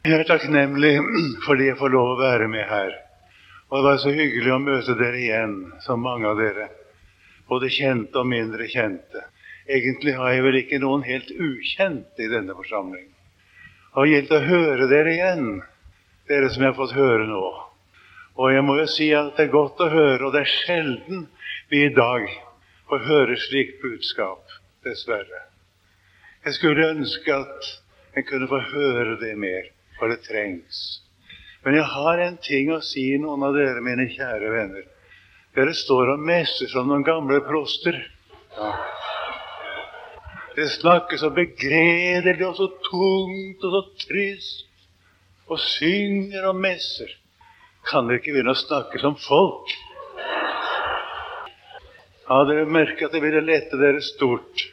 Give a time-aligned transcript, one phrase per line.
[0.00, 0.94] Jeg er takknemlig
[1.44, 2.94] fordi jeg får lov å være med her.
[3.68, 6.70] Og det var så hyggelig å møte dere igjen, så mange av dere.
[7.50, 9.26] Både kjente og mindre kjente.
[9.68, 13.10] Egentlig har jeg vel ikke noen helt ukjente i denne forsamlingen.
[13.12, 15.50] Det har gjeldt å høre dere igjen,
[16.32, 17.42] dere som jeg har fått høre nå.
[18.40, 21.26] Og jeg må jo si at det er godt å høre, og det er sjelden
[21.68, 22.24] vi i dag
[22.88, 24.48] får høre slikt budskap,
[24.86, 25.42] dessverre.
[26.46, 27.70] Jeg skulle ønske at
[28.16, 29.68] jeg kunne få høre det mer,
[30.00, 30.80] for det trengs.
[31.64, 34.86] Men jeg har en ting å si, noen av dere, mine kjære venner.
[35.56, 37.98] Dere står og messer som noen gamle proster.
[38.56, 38.70] Ja.
[40.56, 44.66] Det snakkes så begredelig og så tungt og så trist.
[45.50, 47.12] Og synger og messer.
[47.90, 49.72] Kan dere ikke begynne å snakke som folk?
[52.30, 54.68] Ja, dere merker at det ville lette dere stort.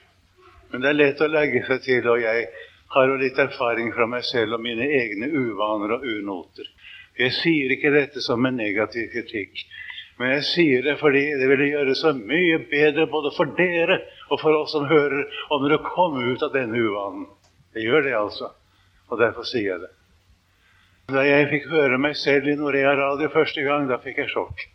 [0.69, 2.45] Men det er lett å legge seg til, og jeg
[2.93, 6.69] har jo litt erfaring fra meg selv og mine egne uvaner og unoter.
[7.17, 9.63] Jeg sier ikke dette som en negativ kritikk,
[10.17, 14.41] men jeg sier det fordi det ville gjøre så mye bedre både for dere og
[14.41, 17.27] for oss som hører, om dere kom ut av denne uvanen.
[17.73, 18.51] Det gjør det, altså.
[19.09, 19.91] Og derfor sier jeg det.
[21.13, 24.65] Da jeg fikk høre meg selv i Norea Radio første gang, da fikk jeg sjokk.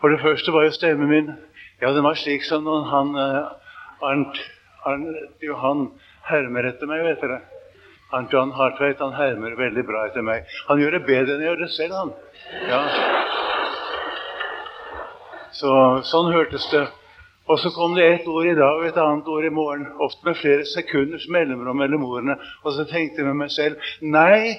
[0.00, 1.32] For det første var jo stemmen min
[1.80, 4.36] ja, den var slik som når han uh, Arnt,
[4.84, 5.86] Arnt Johan
[6.30, 7.40] hermer etter meg, vet dere.
[8.10, 10.48] Han John Hartveit han hermer veldig bra etter meg.
[10.68, 12.10] Han gjør det bedre enn jeg gjør det selv, han.
[12.70, 12.80] Ja.
[15.54, 15.70] Så,
[16.10, 16.86] sånn hørtes det.
[17.50, 20.26] Og så kom det et ord i dag og et annet ord i morgen, ofte
[20.26, 22.36] med flere sekunders mellomrom mellom ordene.
[22.62, 24.54] Og så tenkte jeg med meg selv nei,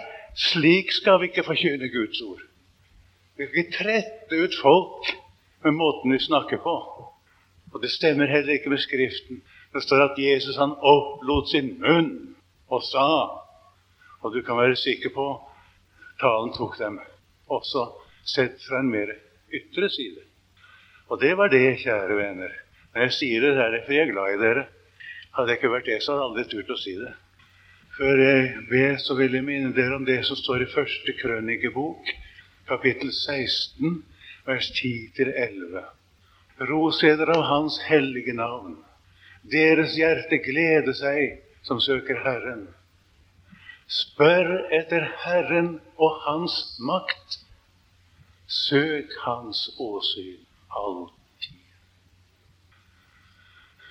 [0.52, 2.44] slik skal vi ikke forkynne Guds ord.
[3.40, 5.14] Vi skal ikke trette ut folk
[5.64, 6.76] med måten vi snakker på.
[7.72, 9.40] Og det stemmer heller ikke med Skriften.
[9.74, 12.12] Det står at Jesus han opplot sin munn
[12.72, 13.08] og sa.
[14.22, 15.28] Og du kan være sikker på
[16.22, 17.00] talen tok dem
[17.52, 17.88] også
[18.28, 19.10] sett fra en mer
[19.52, 20.22] ytre side.
[21.12, 22.54] Og det var det, kjære venner.
[22.94, 24.64] Når jeg sier det, er det fordi jeg er glad i dere.
[25.36, 27.12] Hadde jeg ikke vært det, så hadde jeg aldri turt å si det.
[27.98, 32.14] Før jeg ber, så vil jeg minne dere om det som står i første krønikebok,
[32.70, 33.98] kapittel 16,
[34.48, 35.84] vers 10-11.
[36.72, 38.78] Ros eder av Hans hellige navn.
[39.50, 42.68] Deres hjerte gleder seg som søker Herren.
[43.92, 47.40] Spør etter Herren og Hans makt.
[48.48, 51.58] Søk Hans åsyn alltid.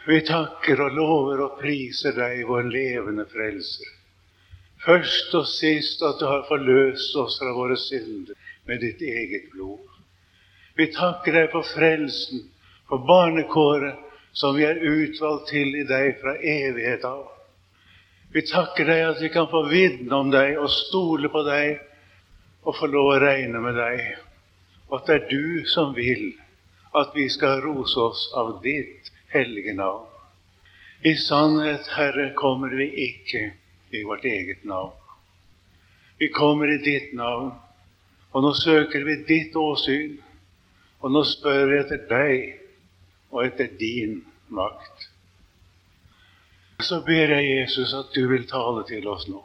[0.07, 3.97] Vi takker og lover og priser deg, vår levende frelser.
[4.81, 8.37] Først og sist at du har forløst oss fra våre synder
[8.69, 9.83] med ditt eget blod.
[10.79, 12.47] Vi takker deg for frelsen,
[12.89, 17.27] for barnekåret som vi er utvalgt til i deg fra evighet av.
[18.31, 21.81] Vi takker deg at vi kan få vitne om deg og stole på deg
[22.63, 24.05] og få lov å regne med deg,
[24.91, 26.31] og at det er du som vil
[26.95, 30.07] at vi skal rose oss av ditt hellige navn.
[31.03, 33.47] I sannhet, Herre, kommer vi ikke
[33.97, 34.93] i vårt eget navn.
[36.21, 37.55] Vi kommer i ditt navn,
[38.31, 40.19] og nå søker vi ditt åsyn.
[41.01, 42.60] Og nå spør vi etter deg
[43.31, 44.21] og etter din
[44.51, 45.09] makt.
[46.81, 49.43] Så ber jeg Jesus at du vil tale til oss nå.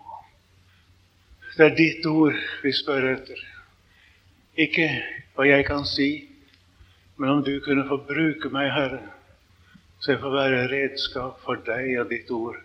[1.56, 3.40] Det er ditt ord vi spør etter.
[4.60, 4.88] Ikke
[5.36, 6.10] hva jeg kan si,
[7.20, 9.02] men om du kunne få bruke meg, Herre,
[10.00, 12.60] så jeg får være redskap for deg og ditt ord.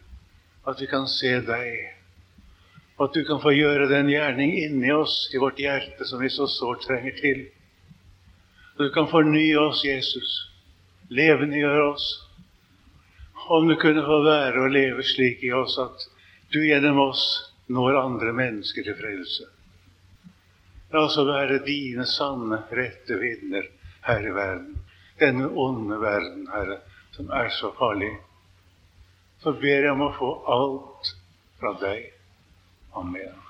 [0.66, 1.70] At vi kan se deg.
[2.98, 6.31] Og at du kan få gjøre den gjerning inni oss, i vårt hjerte, som vi
[6.31, 7.47] så sårt trenger til.
[8.78, 10.50] Du kan fornye oss, Jesus.
[11.10, 12.09] Levendegjøre oss.
[13.50, 16.06] Om du kunne få være og leve slik i oss at
[16.54, 17.25] du gjennom oss
[17.71, 19.49] når andre mennesker til frelse.
[20.91, 23.66] La oss være dine sanne, rette vitner
[24.06, 24.78] her i verden.
[25.20, 26.81] Denne onde verden, Herre,
[27.15, 28.10] som er så farlig.
[29.43, 31.15] Så ber jeg om å få alt
[31.60, 32.10] fra deg.
[32.99, 33.50] Amen.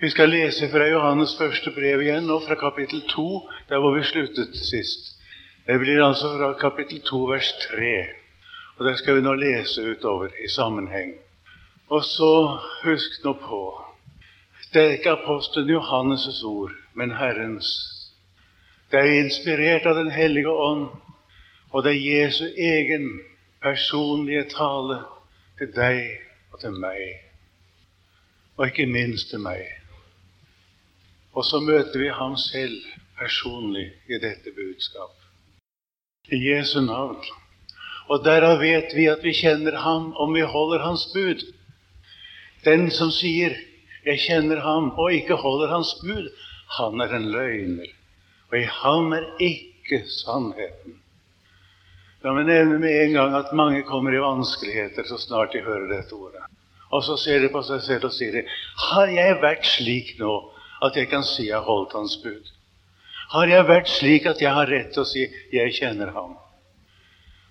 [0.00, 3.26] Vi skal lese fra Johannes første brev igjen, nå fra kapittel 2,
[3.68, 5.14] der hvor vi sluttet sist.
[5.66, 7.94] Det blir altså fra kapittel 2, vers 3.
[8.76, 11.14] Og der skal vi nå lese utover i sammenheng.
[11.88, 13.64] Og så husk nå på
[14.74, 17.68] det er ikke apostelen Johannes' ord, men Herrens
[18.90, 20.88] det er inspirert av Den hellige ånd,
[21.70, 23.20] og det er Jesu egen
[23.62, 24.98] personlige tale
[25.58, 26.02] til deg
[26.52, 27.00] og til meg,
[28.56, 29.83] og ikke minst til meg.
[31.34, 32.76] Og så møter vi ham selv
[33.18, 35.14] personlig i dette budskap.
[36.30, 37.18] I Jesu navn.
[38.08, 41.42] Og derav vet vi at vi kjenner ham om vi holder hans bud.
[42.64, 43.56] Den som sier
[44.04, 46.28] 'Jeg kjenner ham', og ikke holder hans bud,
[46.78, 47.90] han er en løgner.
[48.52, 51.00] Og i ham er ikke sannheten.
[52.24, 55.88] La meg nevne med en gang at mange kommer i vanskeligheter så snart de hører
[55.96, 56.44] dette ordet.
[56.90, 58.44] Og så ser de på seg selv og sier
[58.76, 62.52] 'Har jeg vært slik nå at jeg kan si jeg har holdt Hans bud?'
[63.32, 66.36] Har jeg vært slik at jeg har rett til å si 'jeg kjenner ham'?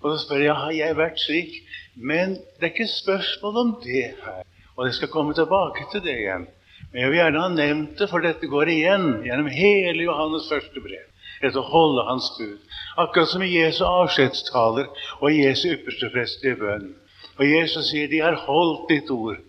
[0.03, 1.53] Og så spør jeg har jeg vært slik.
[1.95, 4.43] Men det er ikke spørsmål om det her.
[4.75, 6.47] Og jeg skal komme tilbake til det igjen.
[6.91, 10.83] Men jeg vil gjerne ha nevnt det, for dette går igjen gjennom hele Johannes første
[10.83, 11.05] brev.
[11.41, 12.59] Dette å holde hans bud.
[12.97, 14.89] Akkurat som i Jesu avskjedstaler
[15.19, 16.91] og i Jesu ypperste prestelige bønn.
[17.39, 19.41] Og Jesus sier 'De har holdt ditt ord'.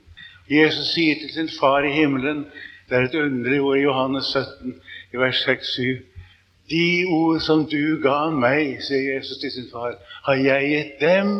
[0.50, 2.47] Jesus sier til sin far i himmelen
[2.88, 4.75] Det er et underlig ord i Johannes 17,
[5.12, 6.02] i vers 6-7.
[6.70, 9.96] De ord som du ga meg, sier Jesus til sin far,
[10.26, 11.31] har jeg gitt dem,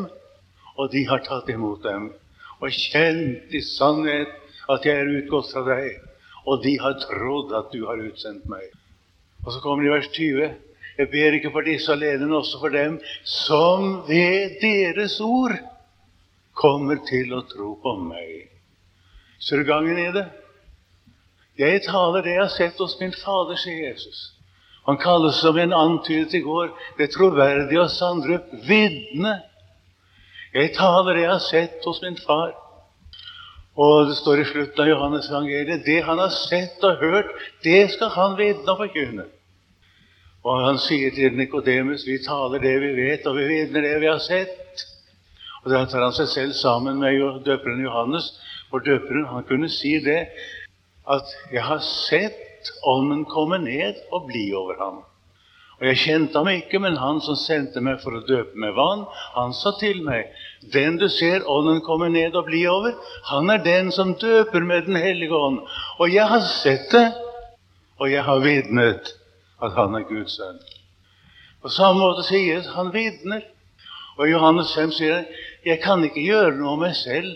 [0.76, 2.11] og de har tatt imot dem,
[2.61, 4.32] og kjent i sannhet
[4.73, 5.99] at jeg er utgått fra deg,
[6.49, 8.64] og de har trodd at du har utsendt meg.
[9.44, 10.55] Og så kommer det i vers 20.
[10.97, 12.97] Jeg ber ikke for disse alene, men også for dem
[13.29, 15.58] som ved deres ord
[16.56, 18.49] kommer til å tro på meg.
[19.43, 20.25] Ser du gangen i det?
[21.59, 24.31] Jeg taler det jeg har sett hos min Fader, sier Jesus.
[24.89, 29.39] Han kalles, som en antydet i går, det troverdige og sandrup vitne.
[30.55, 32.53] Jeg taler det jeg har sett hos min far.
[33.75, 37.33] Og det står i slutten av Johannes evangeliet det han har sett og hørt,
[37.65, 39.25] det skal han vitne og forkynne.
[40.45, 44.11] Og han sier til Nikodemus vi taler det vi vet, og vi vitner det vi
[44.11, 44.85] har sett.
[45.65, 48.29] Og Da tar han seg selv sammen med døperen Johannes,
[48.69, 50.27] for døperen han kunne si det
[51.09, 52.41] at 'jeg har sett
[52.83, 55.05] Ånden komme ned og bli over ham'.
[55.81, 59.03] Og jeg kjente ham ikke, men han som sendte meg for å døpe med vann,
[59.35, 60.31] han sa til meg,
[60.73, 64.87] den du ser ånden komme ned og bli over, han er den som døper med
[64.87, 65.61] Den hellige ånd.
[65.99, 67.12] Og jeg har sett det,
[67.99, 69.12] og jeg har vitnet
[69.62, 70.62] at han er Guds sønn.
[71.62, 73.43] På samme måte sier han vitner.
[74.19, 75.25] Og Johannes 5 sier
[75.65, 77.33] jeg kan ikke gjøre noe med meg selv.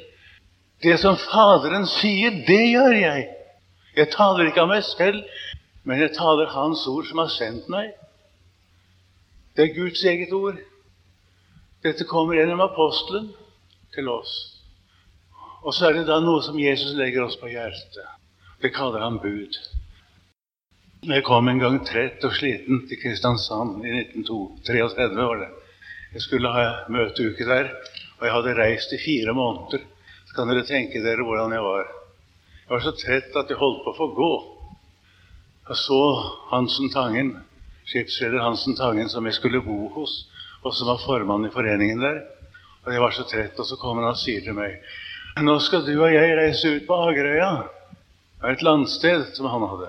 [0.83, 3.25] Det som Faderen sier, det gjør jeg.
[3.99, 5.25] Jeg taler ikke av meg selv,
[5.83, 7.91] men jeg taler Hans ord som har sendt meg.
[9.57, 10.61] Det er Guds eget ord.
[11.83, 13.33] Dette kommer gjennom apostelen
[13.97, 14.37] til oss.
[15.67, 18.07] Og så er det da noe som Jesus legger oss på hjertet.
[18.63, 19.59] Det kaller han bud.
[21.09, 25.11] Jeg kom en gang trett og sliten til Kristiansand i 1933.
[25.19, 25.53] var det.
[26.15, 27.75] Jeg skulle ha møteuke der,
[28.19, 29.83] og jeg hadde reist i fire måneder.
[30.27, 31.98] Så kan dere tenke dere hvordan jeg var.
[32.69, 34.33] Jeg var så trett at jeg holdt på å få gå.
[35.71, 36.01] Jeg så
[36.51, 37.31] Hansen Tangen
[37.89, 40.27] skipsreder Hansen Tangen, som jeg skulle bo hos,
[40.61, 42.19] og som var formann i foreningen der.
[42.85, 44.77] Og Jeg var så trett, og så kommer han og sier til meg
[45.41, 47.49] Nå skal du og jeg reise ut på Agerøya.
[48.37, 49.89] Det er et landsted som han hadde.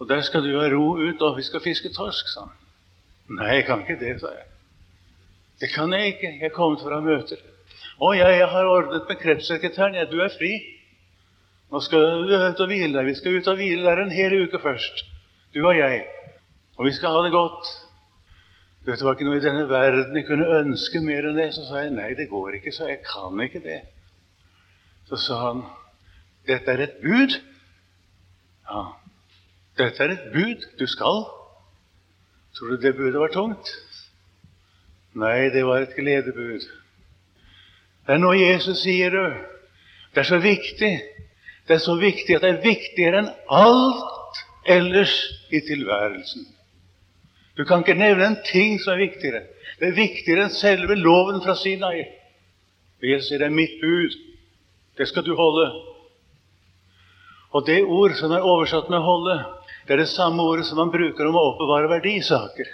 [0.00, 2.52] Og der skal du ha ro ut, og vi skal fiske torsk, sa han.
[3.38, 4.44] Nei, jeg kan ikke det, sa jeg.
[5.60, 6.34] Det kan jeg ikke.
[6.36, 7.40] Jeg er kommet for å ha møter.
[7.96, 9.96] Å ja, jeg har ordnet med kretssekretæren.
[9.96, 10.52] Ja, du er fri.
[11.70, 13.06] Nå skal du ut og hvile deg.
[13.06, 15.04] Vi skal ut og hvile der en hel uke først.
[15.54, 16.02] Du og jeg.
[16.78, 17.68] Og vi skal ha det godt.
[18.86, 21.50] Dette var ikke noe i denne verden jeg kunne ønske mer enn det.
[21.54, 23.82] Så sa jeg nei, det går ikke, så jeg kan ikke det.
[25.10, 25.62] Så sa han
[26.48, 27.36] dette er et bud.
[28.70, 28.82] Ja,
[29.78, 30.66] dette er et bud.
[30.80, 31.24] Du skal.
[32.56, 33.70] Tror du det budet var tungt?
[35.14, 36.66] Nei, det var et gledebud.
[38.06, 39.36] Det er noe Jesus sier, du.
[40.14, 40.94] Det er så viktig.
[41.68, 45.14] Det er så viktig at det er viktigere enn alt ellers
[45.50, 46.46] i tilværelsen.
[47.56, 49.44] Du kan ikke nevne en ting som er viktigere.
[49.80, 52.06] Det er viktigere enn selve loven fra Sinai.
[53.02, 54.16] Jesus sier det er mitt bud.
[54.96, 55.70] Det skal du holde.
[57.56, 59.44] Og det ord som er oversatt med 'holde',
[59.86, 62.68] det er det samme ordet som man bruker om å oppbevare verdisaker.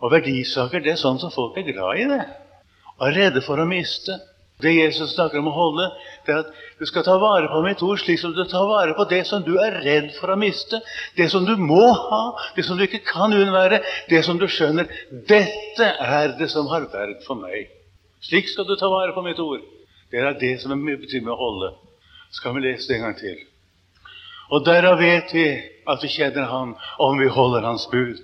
[0.00, 2.22] Og verdisaker det er sånn som folk er glad i det,
[2.98, 4.14] og er redde for å miste.
[4.58, 5.84] Det Jesus snakker om å holde,
[6.26, 6.48] det er at
[6.80, 9.44] du skal ta vare på mitt ord slik som du tar vare på det som
[9.46, 10.80] du er redd for å miste,
[11.14, 12.22] det som du må ha,
[12.56, 13.78] det som du ikke kan unnvære,
[14.10, 14.90] det som du skjønner
[15.30, 17.70] dette er det som har verd for meg.
[18.26, 19.62] Slik skal du ta vare på mitt ord.
[20.10, 21.70] Det er det som betyr med å holde.
[22.34, 23.38] Skal vi lese det en gang til?
[24.50, 25.46] Og derav vet vi
[25.86, 26.74] at vi kjenner Ham
[27.04, 28.18] om vi holder Hans bud.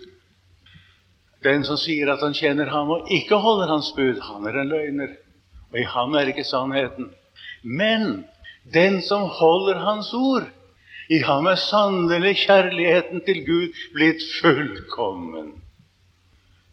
[1.44, 4.72] Den som sier at han kjenner Ham og ikke holder Hans bud, han er en
[4.72, 5.12] løgner.
[5.74, 7.10] Og i ham er ikke sannheten.
[7.62, 8.24] Men
[8.74, 10.46] den som holder Hans ord,
[11.10, 15.50] i ham er sannelig kjærligheten til Gud blitt fullkommen.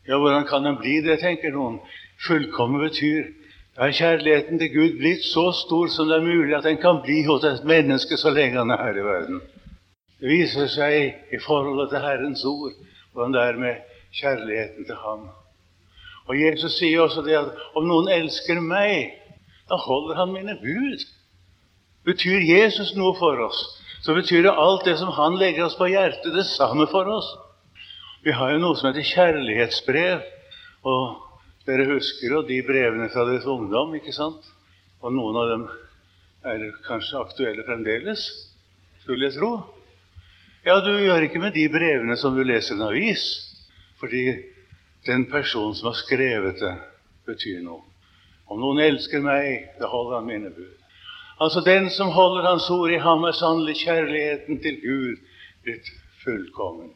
[0.07, 1.79] Ja, hvordan kan den bli det, tenker noen.
[2.27, 3.33] Fullkommen betyr
[3.75, 6.99] Da er kjærligheten til Gud blitt så stor som det er mulig at den kan
[7.05, 9.39] bli hos et menneske så lenge han er her i verden.
[10.19, 12.75] Det viser seg i forholdet til Herrens ord
[13.13, 13.79] hvordan det er med
[14.19, 15.23] kjærligheten til Ham.
[16.29, 19.15] Og Jesus sier også det at om noen elsker meg,
[19.69, 21.05] da holder han mine bud.
[22.07, 23.59] Betyr Jesus noe for oss,
[24.01, 27.27] så betyr det alt det som han legger oss på hjertet, det samme for oss.
[28.25, 30.23] Vi har jo noe som heter kjærlighetsbrev.
[30.81, 31.27] og
[31.65, 34.47] dere husker jo de brevene fra deres ungdom, ikke sant?
[35.01, 35.67] Og noen av dem
[36.49, 38.23] er kanskje aktuelle fremdeles,
[39.03, 39.51] skulle jeg tro.
[40.65, 43.25] Ja, du gjør ikke med de brevene som du leser i en avis,
[44.01, 44.25] fordi
[45.05, 46.75] den personen som har skrevet det,
[47.25, 47.81] betyr noe.
[48.51, 50.77] Om noen elsker meg, da holder han mine bud.
[51.41, 55.21] Altså, den som holder Hans ord i ham, er sannelig kjærligheten til Gud
[55.63, 55.87] blitt
[56.23, 56.91] fullkommen.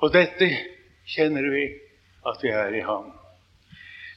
[0.00, 0.48] Og dette
[1.06, 1.66] kjenner vi
[2.26, 3.12] at vi er i ham.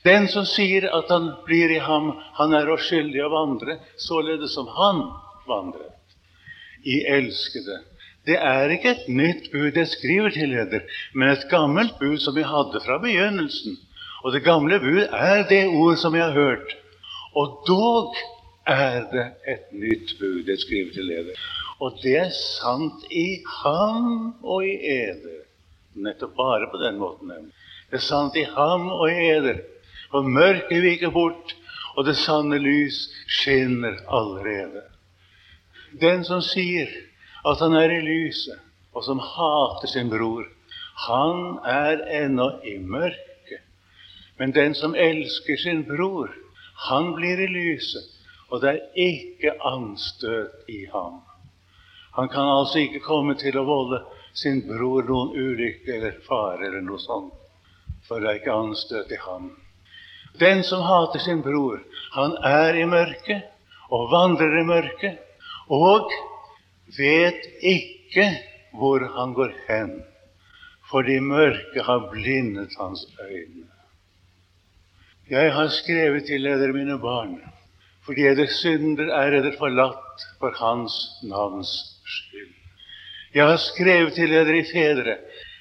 [0.03, 4.55] Den som sier at han blir i ham, han er oss skyldig å vandre således
[4.55, 5.03] som han
[5.47, 5.99] vandret.
[6.83, 7.79] I elskede.
[8.25, 12.35] Det er ikke et nytt bud jeg skriver til dere, men et gammelt bud som
[12.35, 13.75] vi hadde fra begynnelsen.
[14.23, 16.75] Og det gamle bud er det ord som jeg har hørt.
[17.35, 18.15] Og dog
[18.67, 21.35] er det et nytt bud jeg skriver til dere.
[21.83, 25.43] Og det er sant i ham og i eder.
[25.95, 27.33] Nettopp bare på den måten.
[27.91, 29.59] Det er sant i ham og i eder
[30.13, 31.55] For mørket viker bort,
[31.97, 34.83] og det sanne lys skinner allerede.
[36.01, 36.89] Den som sier
[37.43, 38.59] at han er i lyset,
[38.93, 40.45] og som hater sin bror,
[41.07, 43.61] han er ennå i mørket.
[44.37, 46.31] Men den som elsker sin bror,
[46.89, 48.05] han blir i lyset,
[48.49, 51.21] og det er ikke anstøt i ham.
[52.13, 54.03] Han kan altså ikke komme til å volde
[54.37, 57.33] sin bror noen ulykke eller fare eller noe sånt,
[58.07, 59.49] for det er ikke anstøt i ham.
[60.39, 61.81] Den som hater sin bror,
[62.13, 63.49] han er i mørket
[63.93, 65.19] og vandrer i mørket
[65.73, 66.13] og
[66.97, 68.27] vet ikke
[68.73, 69.93] hvor han går hen,
[70.89, 73.69] fordi mørket har blindet hans øyne.
[75.29, 77.37] Jeg har skrevet til dere, mine barn,
[78.05, 81.71] fordi deres synder er dere forlatt for Hans navns
[82.05, 82.51] skyld.
[83.33, 85.15] Jeg har skrevet til dere i fedre,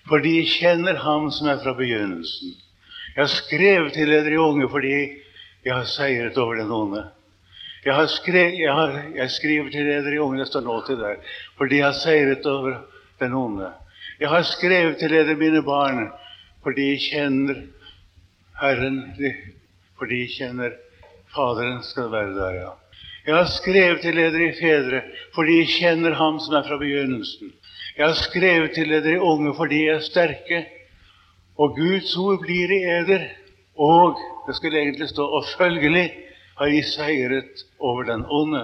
[0.08, 2.56] fordi de kjenner Ham som er fra begynnelsen.
[3.14, 4.96] Jeg har skrevet til dere unge fordi
[5.64, 7.04] jeg har seiret over den onde.
[7.84, 11.16] Jeg, har skrevet, jeg, har, jeg skriver til dere unge, det står nå til der,
[11.58, 12.76] fordi jeg har seiret over
[13.20, 13.72] den onde.
[14.20, 16.12] Jeg har skrevet til dere, mine barn,
[16.62, 17.64] fordi jeg kjenner
[18.60, 19.00] Herren,
[19.98, 20.78] fordi jeg kjenner
[21.32, 22.70] Faderen skal være der, ja.
[23.26, 25.02] Jeg har skrevet til dere i fedre
[25.34, 27.52] fordi jeg kjenner Ham som er fra begynnelsen.
[27.96, 30.58] Jeg har skrevet til dere unge fordi jeg er sterke.
[31.58, 33.24] Og Guds ord blir i eder,
[33.76, 36.10] og det skulle egentlig stå og følgelig
[36.62, 38.62] har I seiret over den onde.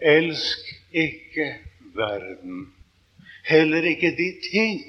[0.00, 1.46] Elsk ikke
[1.96, 2.66] verden,
[3.48, 4.82] heller ikke de ting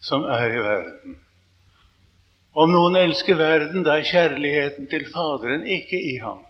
[0.00, 1.18] som er i verden.
[2.56, 6.40] Om noen elsker verden, da er kjærligheten til Faderen ikke i ham.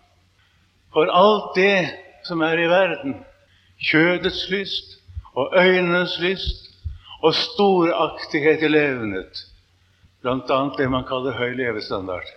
[0.95, 1.89] For alt det
[2.29, 3.19] som er i verden,
[3.83, 5.01] kjødets lyst
[5.35, 6.71] og øynenes lyst
[7.23, 9.47] og storaktighet i levnet,
[10.23, 10.63] bl.a.
[10.79, 12.31] det man kaller høy levestandard,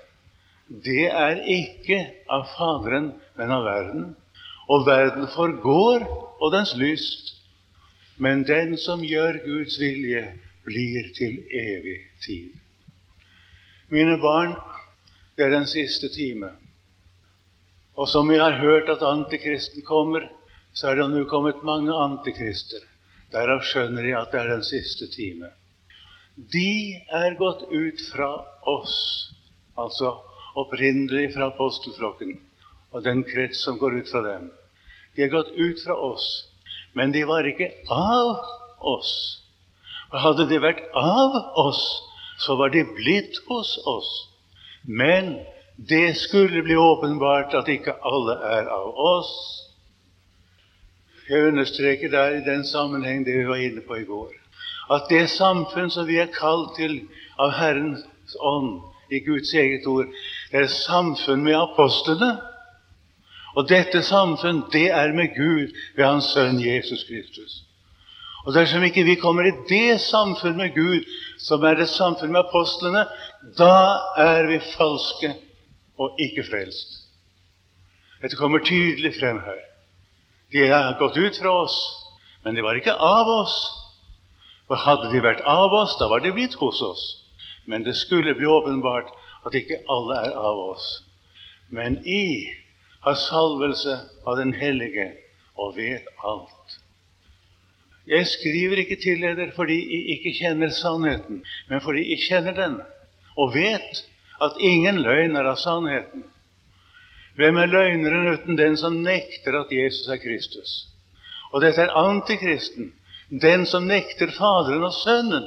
[0.70, 1.98] det er ikke
[2.30, 4.10] av Faderen, men av verden.
[4.70, 6.06] Og verden forgår,
[6.38, 7.34] og dens lyst.
[8.22, 10.28] Men den som gjør Guds vilje,
[10.68, 12.54] blir til evig tid.
[13.90, 14.54] Mine barn,
[15.36, 16.52] det er den siste time.
[17.98, 20.28] Og som vi har hørt at antikristen kommer,
[20.78, 22.84] så er det nå kommet mange antikrister.
[23.34, 25.50] Derav skjønner de at det er den siste time.
[26.38, 28.30] De er gått ut fra
[28.70, 28.96] oss,
[29.76, 30.14] altså
[30.64, 32.38] opprinnelig fra apostelflokken
[32.92, 34.50] og den krets som går ut fra dem.
[35.16, 36.26] De er gått ut fra oss,
[36.98, 38.40] men de var ikke av
[38.80, 39.14] oss.
[40.10, 41.84] Og hadde de vært av oss,
[42.42, 44.10] så var de blitt hos oss.
[44.84, 45.38] Men
[45.76, 49.34] det skulle bli åpenbart at ikke alle er av oss.
[51.30, 54.32] Jeg understreker der i den sammenheng det vi var inne på i går,
[54.90, 57.04] at det samfunn som vi er kalt til
[57.38, 58.80] av Herrens ånd
[59.14, 60.10] i Guds eget ord,
[60.52, 62.38] det er samfunn med apostlene.
[63.58, 67.64] Og dette samfunn, det er med Gud ved Hans Sønn Jesus Kristus.
[68.46, 71.06] Og dersom ikke vi kommer i det samfunn med Gud,
[71.40, 73.04] som er det samfunn med apostlene,
[73.58, 73.74] da
[74.18, 75.34] er vi falske
[76.00, 76.96] og ikke frelst.
[78.22, 79.60] Dette kommer tydelig frem her.
[80.52, 81.78] De har gått ut fra oss,
[82.44, 83.56] men de var ikke av oss.
[84.70, 87.04] For hadde de vært av oss, da var de blitt hos oss.
[87.66, 89.12] Men det skulle bli åpenbart
[89.46, 90.88] at ikke alle er av oss.
[91.70, 92.50] Men I
[93.06, 95.12] har salvelse av Den hellige
[95.60, 96.80] og vet alt.
[98.10, 102.80] Jeg skriver ikke til dere fordi I ikke kjenner sannheten, men fordi I kjenner den
[103.38, 104.04] og vet
[104.42, 106.24] at ingen løgn er av sannheten.
[107.40, 110.72] Hvem er løgneren uten den som nekter at Jesus er Kristus?
[111.54, 112.92] Og dette er antikristen,
[113.30, 115.46] den som nekter Faderen og Sønnen.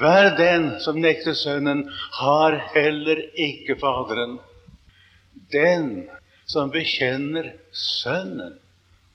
[0.00, 1.84] Hver den som nekter Sønnen,
[2.16, 4.38] har heller ikke Faderen.
[5.52, 6.08] Den
[6.48, 8.56] som bekjenner Sønnen,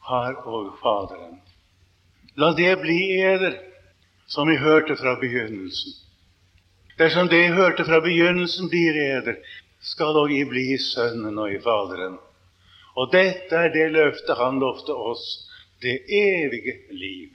[0.05, 1.39] har òg Faderen.
[2.37, 3.57] La det bli eder,
[4.29, 5.95] som vi hørte fra begynnelsen.
[6.99, 9.39] Dersom det jeg hørte fra begynnelsen, blir eder,
[9.81, 12.19] skal òg I bli Sønnen og i Faderen.
[12.95, 15.25] Og dette er det løftet Han lovte oss,
[15.81, 17.34] det evige liv.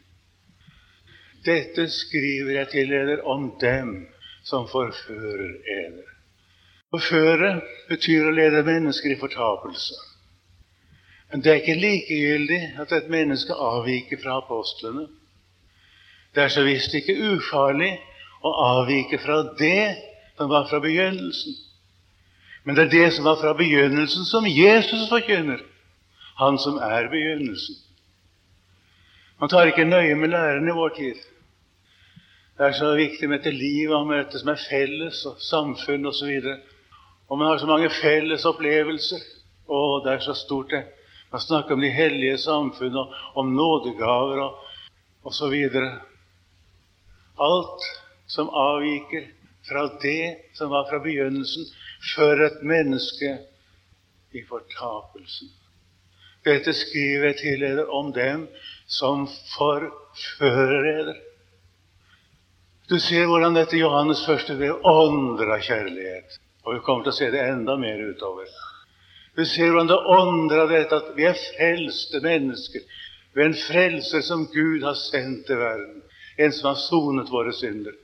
[1.44, 3.94] Dette skriver jeg til dere om dem
[4.44, 6.08] som forfører eder.
[6.90, 9.96] Forføre betyr å lede mennesker i fortapelse.
[11.30, 15.06] Men det er ikke likegyldig at et menneske avviker fra apostlene.
[16.34, 17.92] Det er så visst ikke ufarlig
[18.42, 19.96] å avvike fra det
[20.36, 21.56] som var fra begynnelsen.
[22.64, 25.62] Men det er det som var fra begynnelsen, som Jesus forkynner.
[26.42, 27.78] Han som er begynnelsen.
[29.40, 31.20] Man tar ikke nøye med læreren i vår tid.
[32.60, 36.02] Det er så viktig med dette livet og med dette som er felles, og samfunn
[36.10, 36.28] osv.
[36.28, 36.58] Og,
[37.32, 39.22] og man har så mange felles opplevelser.
[39.64, 40.82] Å, det er så stort, det.
[41.32, 45.56] Man snakker om de hellige samfunn og om nådegaver og osv.
[47.46, 47.88] Alt
[48.28, 49.30] som avviker
[49.70, 51.64] fra det som var fra begynnelsen,
[52.12, 53.32] fører et menneske
[54.36, 55.48] i fortapelsen.
[56.44, 58.44] Dette skriver jeg til dere om dem
[58.84, 59.24] som
[59.56, 61.18] forfører dere.
[62.90, 66.40] Du ser hvordan dette Johannes første brev ånder av kjærlighet.
[66.66, 68.48] Og vi kommer til å se det enda mer utover.
[69.38, 72.82] Du ser hvordan det ånder av dette at vi er frelste mennesker
[73.38, 76.00] ved en frelser som Gud har sendt til verden.
[76.34, 77.94] En som har sonet våre synder.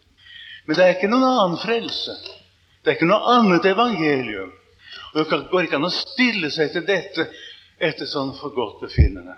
[0.69, 2.15] Men det er ikke noen annen frelse.
[2.79, 4.55] Det er ikke noe annet evangelium.
[5.11, 7.27] Og Det går ikke an å stille seg til dette
[7.83, 9.35] etter sånn for godt befinnende.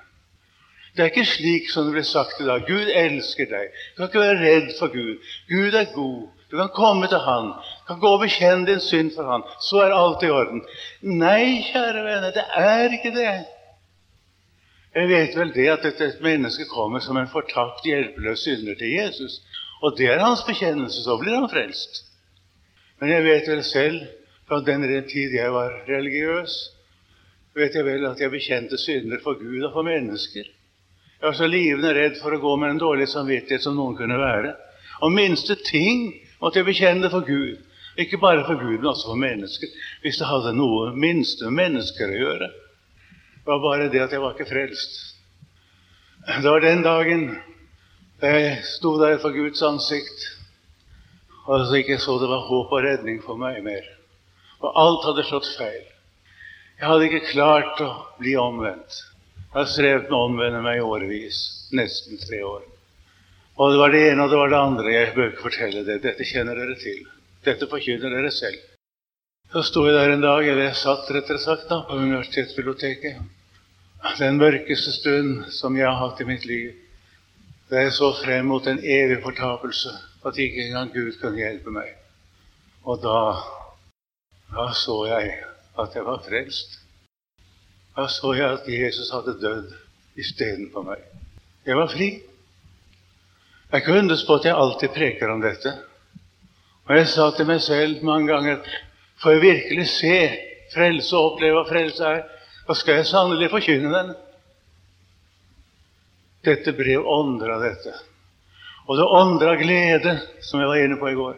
[0.98, 2.64] Det er ikke slik som det ble sagt i dag.
[2.66, 3.68] Gud elsker deg.
[3.94, 5.28] Du kan ikke være redd for Gud.
[5.46, 6.24] Gud er god.
[6.50, 7.52] Du kan komme til Han.
[7.54, 9.44] Du kan gå og bekjenne din synd for Han.
[9.62, 10.64] Så er alt i orden.
[11.20, 13.36] Nei, kjære venner, det er ikke det.
[14.98, 19.38] Jeg vet vel det at dette mennesket kommer som en fortapt, hjelpeløs synder til Jesus.
[19.86, 21.06] Og det er hans bekjennelse.
[21.06, 22.02] Så blir han frelst.
[22.98, 24.02] Men jeg vet vel selv,
[24.50, 26.58] fra den tid jeg var religiøs,
[27.54, 30.57] vet jeg vel at jeg bekjente synder for Gud og for mennesker.
[31.18, 34.20] Jeg var så livende redd for å gå med en dårlig samvittighet som noen kunne
[34.20, 34.52] være.
[35.02, 37.58] Og minste ting måtte jeg bekjenne det for Gud.
[37.98, 39.70] Ikke bare for Gud, men også for mennesker.
[40.04, 42.50] Hvis det hadde noe minste mennesker å gjøre.
[43.34, 44.98] Det var bare det at jeg var ikke frelst.
[46.28, 47.28] Det var den dagen
[48.20, 50.26] da jeg sto der for Guds ansikt
[51.48, 53.84] og så ikke så det var håp og redning for meg mer.
[54.60, 55.86] Og alt hadde slått feil.
[56.78, 58.98] Jeg hadde ikke klart å bli omvendt.
[59.48, 61.38] Jeg har strevd med å omvende meg i årevis.
[61.72, 62.66] Nesten tre år.
[63.58, 64.90] Og det var det ene og det var det andre.
[64.92, 66.02] Jeg bør ikke fortelle det.
[66.04, 67.06] Dette kjenner dere til.
[67.46, 68.58] Dette forkynner dere selv.
[69.48, 73.22] Så sto jeg der en dag, eller jeg satt rettere sagt da, på universitetsbiblioteket.
[74.18, 76.74] Den mørkeste stund som jeg har hatt i mitt liv.
[77.72, 79.94] Da jeg så frem mot en evig fortapelse,
[80.28, 81.96] at ikke engang Gud kunne hjelpe meg.
[82.84, 83.18] Og da,
[84.52, 85.32] da så jeg
[85.80, 86.78] at jeg var frelst.
[87.98, 89.72] Da så jeg at Jesus hadde dødd
[90.22, 91.00] istedenfor meg.
[91.66, 92.06] Jeg var fri.
[93.72, 95.72] Jeg kunne undres på at jeg alltid preker om dette.
[96.86, 98.60] Og jeg sa til meg selv mange ganger
[99.18, 100.18] får jeg virkelig se
[100.70, 102.22] frelse og oppleve hva frelse er,
[102.68, 104.14] da skal jeg sannelig forkynne den.
[106.46, 107.96] Dette brev ånder av dette.
[108.86, 110.14] Og det ånder av glede,
[110.46, 111.34] som jeg var inne på i går.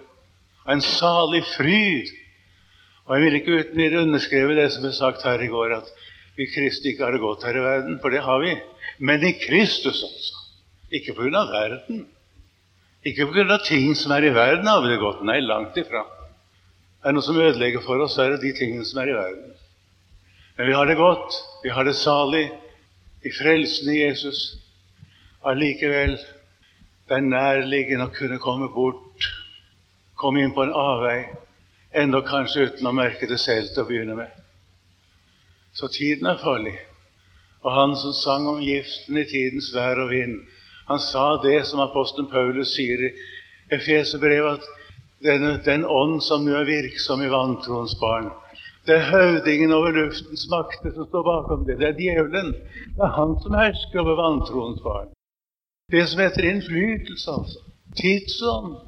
[0.67, 2.13] Og en salig fryd.
[3.09, 5.89] Og jeg vil ikke uten videre underskrive det som ble sagt her i går, at
[6.41, 8.55] vi kristne ikke har det godt her i verden, for det har vi.
[8.99, 10.39] Men i Kristus, altså.
[10.91, 12.07] Ikke av verden.
[13.05, 15.21] Ikke av ting som er i verden, har vi det godt.
[15.25, 16.07] Nei, langt ifra.
[17.01, 19.53] Er det noe som ødelegger for oss, er det de tingene som er i verden.
[20.57, 21.37] Men vi har det godt.
[21.63, 22.47] Vi har det salig
[23.25, 24.43] i frelsen i Jesus.
[25.45, 26.19] Allikevel
[27.11, 29.25] det er nærliggende å kunne komme bort,
[30.15, 31.25] komme inn på en avvei,
[31.97, 34.37] enda kanskje uten å merke det selv til å begynne med.
[35.73, 36.77] Så tiden er farlig.
[37.63, 40.41] Og han som sang om giften i tidens vær og vind,
[40.89, 43.11] han sa det som apostelen Paulus sier i
[43.71, 44.81] Efeserbrevet, at
[45.23, 48.31] denne, den ånd som nå er virksom i vantroens barn.
[48.89, 51.77] Det er høvdingen over luftens makter som står bakom det.
[51.79, 52.55] Det er djevelen.
[52.97, 55.13] Det er han som hersker over vantroens barn.
[55.93, 57.61] Det som heter innflytelse, altså.
[58.01, 58.79] Tidsånd.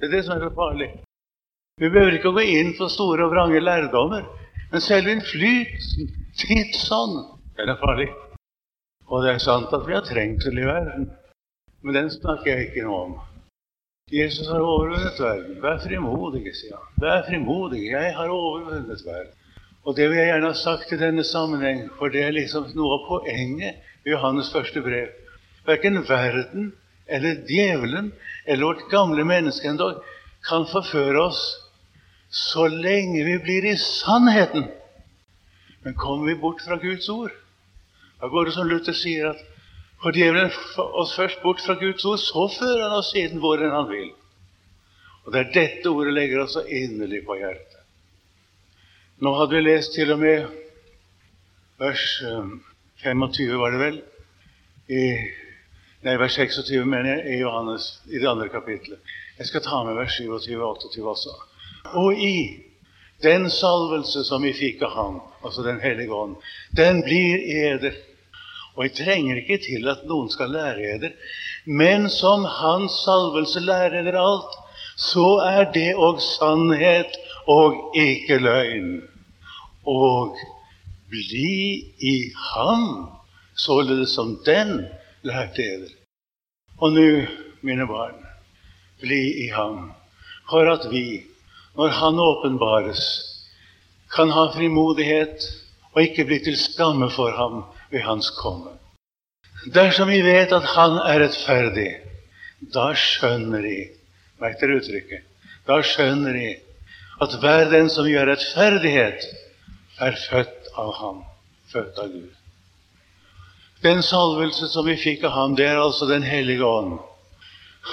[0.00, 0.88] Det er det som er så farlig.
[1.78, 4.24] Vi behøver ikke å gå inn for store og vrange lærdommer,
[4.72, 7.24] men selve innflytelsen, tidsånden,
[7.56, 8.08] den er farlig.
[9.06, 11.10] Og det er sant at vi har trengsel i verden,
[11.82, 13.16] men den snakker jeg ikke noe om.
[14.12, 15.56] Jesus har overvunnet verden.
[15.62, 16.90] Vær frimodige, sier han.
[17.02, 17.90] Vær frimodige.
[17.90, 19.32] Jeg har overvunnet verden.
[19.86, 22.98] Og det vil jeg gjerne ha sagt i denne sammenheng, for det er liksom noe
[22.98, 25.10] av poenget i Johannes første brev.
[25.66, 26.72] Verken verden
[27.06, 28.12] eller djevelen
[28.46, 30.02] eller vårt gamle menneske endog
[30.46, 31.42] kan forføre oss
[32.30, 34.68] så lenge vi blir i sannheten.
[35.82, 37.32] Men kommer vi bort fra Guds ord,
[38.20, 39.42] da går det som Luther sier, at
[40.02, 43.74] for djevelen oss først bort fra Guds ord, så fører han oss siden hvor enn
[43.74, 44.10] han vil.
[45.24, 47.82] Og det er dette ordet legger oss så inderlig på hjertet.
[49.24, 50.44] Nå hadde vi lest til og med
[51.80, 52.04] vers
[53.02, 53.98] 25, um, var det vel?
[54.92, 55.02] I,
[56.06, 59.14] nei, vers 26, mener jeg, i Johannes, i det andre kapitlet.
[59.38, 61.34] Jeg skal ta med vers 27 og 28 også.
[61.94, 62.36] Og i
[63.22, 66.36] den salvelse som vi fikk av Ham, altså Den hellige ånd,
[66.76, 67.94] den blir eder
[68.76, 71.12] og jeg trenger ikke til at noen skal lære eder.
[71.64, 74.52] Men som Hans salvelse lærer eder alt,
[75.00, 77.16] så er det òg sannhet
[77.48, 78.90] og ikke løgn.
[79.88, 80.36] Og
[81.08, 82.16] bli i
[82.52, 83.08] Ham,
[83.56, 84.82] således som den
[85.24, 85.92] lærte eder.
[86.76, 87.08] Og nå,
[87.64, 88.20] mine barn,
[89.00, 89.94] bli i Ham,
[90.50, 91.22] for at vi,
[91.76, 93.02] når Han åpenbares,
[94.14, 95.44] kan ha frimodighet
[95.92, 98.72] og ikke bli til skamme for ham ved hans komme.
[99.74, 101.90] Dersom vi vet at Han er rettferdig,
[102.74, 103.78] da skjønner De
[104.40, 105.22] Merk dere uttrykket.
[105.66, 106.48] Da skjønner De
[107.24, 109.22] at hver den som gjør rettferdighet,
[110.00, 111.22] er født av Ham,
[111.72, 112.32] født av Gud.
[113.82, 116.98] Den salvelse som vi fikk av Ham, det er altså Den hellige ånd.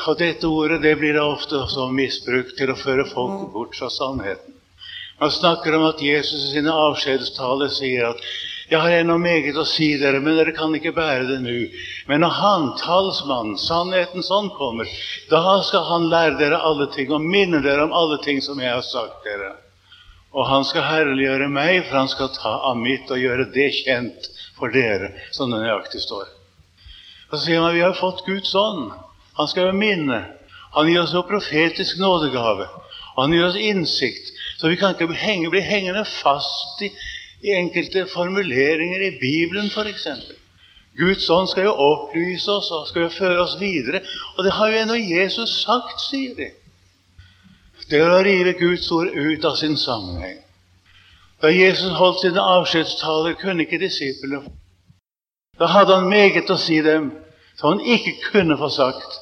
[0.08, 3.92] Og dette ordet det blir da ofte også misbrukt til å føre folk bort fra
[3.94, 4.58] sannheten.
[5.20, 8.26] Man snakker om at Jesus i sine avskjedstaler sier at
[8.72, 11.56] jeg har ennå meget å si dere, men dere kan ikke bære det nå.
[12.10, 14.90] Men når Han, talsmannen, sannhetens ånd, kommer,
[15.30, 18.74] da skal Han lære dere alle ting og minne dere om alle ting som jeg
[18.74, 19.52] har sagt dere.
[20.34, 24.32] Og Han skal herliggjøre meg, for Han skal ta av mitt og gjøre det kjent
[24.58, 26.32] for dere, som det nøyaktig står.
[27.30, 28.94] Og så sier man vi har fått Guds ånd.
[29.38, 30.22] Han skal jo minne.
[30.74, 32.68] Han gir oss jo profetisk nådegave.
[33.16, 36.90] Han gir oss innsikt, så vi kan ikke bli hengende fast i
[37.44, 40.08] i enkelte formuleringer i Bibelen, f.eks.
[40.98, 44.04] Guds ånd skal jo opplyse oss og skal jo føre oss videre.
[44.38, 46.52] Og det har jo ennå Jesus sagt, sier de.
[47.90, 50.38] Det er å rive Guds ord ut av sin sammenheng.
[51.44, 54.46] Da Jesus holdt sine avskjedstaler, kunne ikke disiplene
[55.60, 57.12] Da hadde han meget å si dem
[57.60, 59.20] som han ikke kunne få sagt,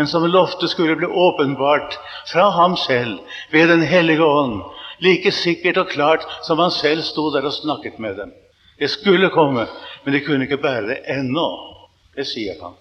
[0.00, 1.98] men som lovte skulle bli åpenbart
[2.32, 3.18] fra ham selv
[3.52, 4.62] ved Den hellige ånd
[5.04, 8.32] like sikkert og klart som han selv sto der og snakket med dem.
[8.78, 9.66] Det skulle komme,
[10.04, 11.46] men de kunne ikke bære det ennå.
[12.16, 12.80] Det sier han.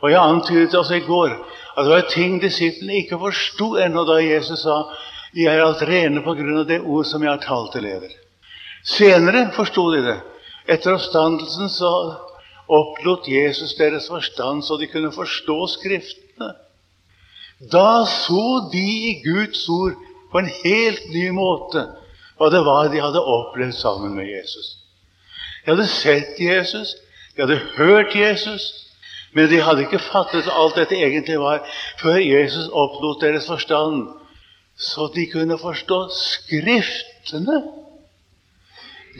[0.00, 1.36] Og Jeg antydet også i går
[1.76, 4.80] at det var ting disiplene ikke forsto ennå da Jesus sa
[5.36, 8.08] de er alt rene på grunn av det ord som jeg har talt til dere.
[8.84, 10.20] Senere forsto de det.
[10.72, 11.92] Etter oppstandelsen så
[12.66, 16.25] opplot Jesus deres forstand så de kunne forstå Skriftene.
[17.60, 19.94] Da så de i Guds ord
[20.32, 21.86] på en helt ny måte
[22.36, 24.74] hva det var de hadde opplevd sammen med Jesus.
[25.64, 26.92] De hadde sett Jesus,
[27.36, 28.66] de hadde hørt Jesus,
[29.32, 31.64] men de hadde ikke fattet alt dette egentlig var,
[32.00, 34.04] før Jesus opplot deres forstand,
[34.76, 37.62] så de kunne forstå Skriftene.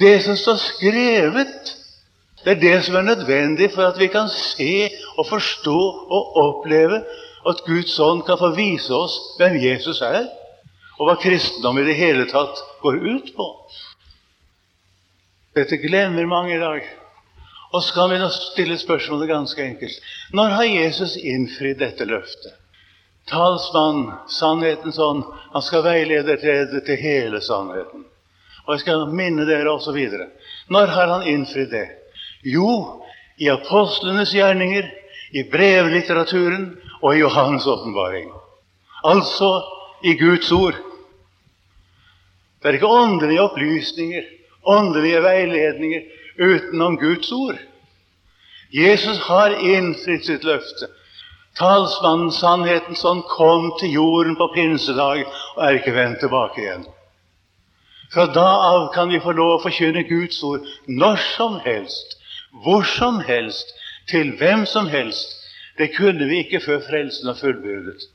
[0.01, 1.77] Det som står skrevet,
[2.45, 5.81] det er det som er nødvendig for at vi kan se og forstå
[6.17, 7.01] og oppleve
[7.51, 10.27] at Guds ånd kan få vise oss hvem Jesus er
[10.97, 13.49] og hva kristendom i det hele tatt går ut på.
[15.57, 16.87] Dette glemmer mange i dag.
[17.73, 19.97] Og så kan vi nå stille spørsmålet ganske enkelt.
[20.33, 22.55] Når har Jesus innfridd dette løftet?
[23.27, 28.05] Talsmann, sannhetens ånd, han skal veilede dere til hele sannheten.
[28.67, 29.99] Og jeg skal minne dere osv.
[30.73, 31.89] Når har han innfridd det?
[32.47, 33.03] Jo,
[33.37, 34.87] i apostlenes gjerninger,
[35.35, 36.71] i brevlitteraturen
[37.07, 38.33] og i Johans åpenbaring.
[39.07, 39.63] Altså
[40.03, 40.75] i Guds ord.
[42.63, 44.23] Det er ikke åndelige opplysninger,
[44.67, 46.01] åndelige veiledninger
[46.43, 47.59] utenom Guds ord.
[48.75, 50.91] Jesus har innfridd sitt løfte.
[51.57, 56.85] Talsmannen, sannheten, sånn kom til jorden på pinsedag og er ikke vendt tilbake igjen.
[58.13, 62.19] Fra da av kan vi få lov å forkynne Guds ord når som helst,
[62.65, 63.73] hvor som helst,
[64.11, 65.46] til hvem som helst.
[65.79, 68.07] Det kunne vi ikke før frelsen var fullbyrdet.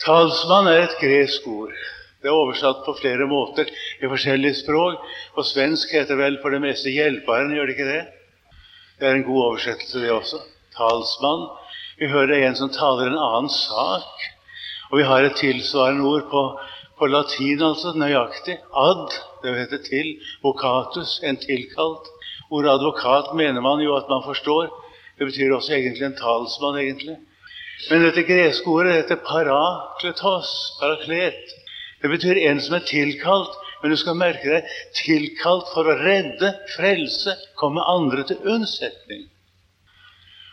[0.00, 1.74] Talsmann er et gresk ord.
[2.20, 3.68] Det er oversatt på flere måter
[4.00, 5.04] i forskjellige språk.
[5.34, 8.04] På svensk heter det vel for det meste 'hjelperen', gjør det ikke det?
[9.00, 10.40] Det er en god oversettelse, det også.
[10.76, 11.48] Talsmann.
[11.98, 14.28] Vi hører en som taler en annen sak.
[14.90, 16.42] Og vi har et tilsvarende ord på,
[16.98, 18.56] på latin, altså nøyaktig.
[18.76, 20.08] Ad, det heter til.
[20.42, 22.08] Vocatus, en tilkalt.
[22.50, 24.68] Ordet advokat mener man jo at man forstår.
[25.20, 27.18] Det betyr også egentlig en talsmann, egentlig.
[27.90, 31.52] Men dette greske ordet heter parakletos, paraklet.
[32.00, 33.58] Det betyr en som er tilkalt.
[33.82, 39.26] Men du skal merke deg tilkalt for å redde, frelse, komme andre til unnsetning.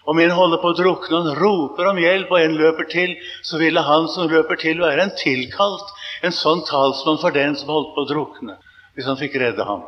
[0.08, 3.60] Om en holder på å drukne, han roper om hjelp, og en løper til, så
[3.60, 5.92] ville han som løper til, være en tilkalt,
[6.28, 8.56] en sånn talsmann for den som holdt på å drukne,
[8.96, 9.84] hvis han fikk redde ham.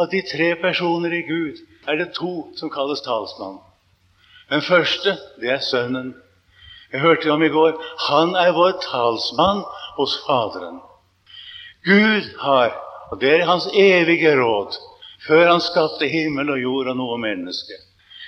[0.00, 3.60] At de tre personer i Gud er det to som kalles talsmann.
[4.50, 6.14] Den første, det er Sønnen.
[6.92, 7.78] Jeg hørte om i går.
[8.08, 9.64] Han er vår talsmann
[9.96, 10.80] hos Faderen.
[11.84, 12.76] Gud har,
[13.10, 14.76] og det er hans evige råd,
[15.26, 17.76] før han skapte himmel og jord og noe menneske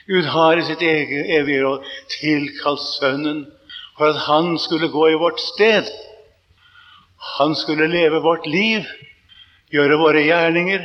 [0.07, 3.41] Gud har i sitt eget evige råd tilkalt Sønnen
[3.99, 5.89] for at han skulle gå i vårt sted.
[7.39, 8.87] Han skulle leve vårt liv,
[9.75, 10.85] gjøre våre gjerninger.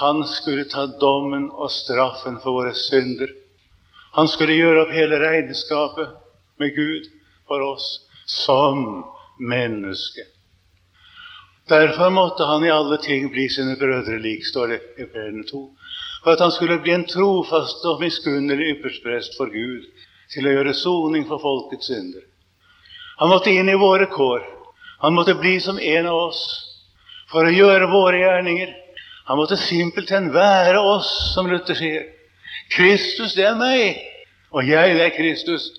[0.00, 3.30] Han skulle ta dommen og straffen for våre synder.
[4.14, 6.16] Han skulle gjøre opp hele regnskapet
[6.58, 7.06] med Gud
[7.46, 7.86] for oss
[8.26, 9.04] som
[9.38, 10.26] menneske.
[11.68, 15.62] Derfor måtte han i alle ting bli sine brødre lik, står det i Efeserne 2.
[16.24, 19.86] For at han skulle bli en trofast og miskunnelig yppersteprest for Gud,
[20.32, 22.24] til å gjøre soning for folkets synder.
[23.22, 24.42] Han måtte inn i våre kår.
[25.04, 26.42] Han måtte bli som en av oss
[27.30, 28.72] for å gjøre våre gjerninger.
[29.24, 32.10] Han måtte simpelthen være oss, som Luther sier.
[32.74, 34.00] Kristus, det er meg,
[34.52, 35.70] og jeg, det er Kristus.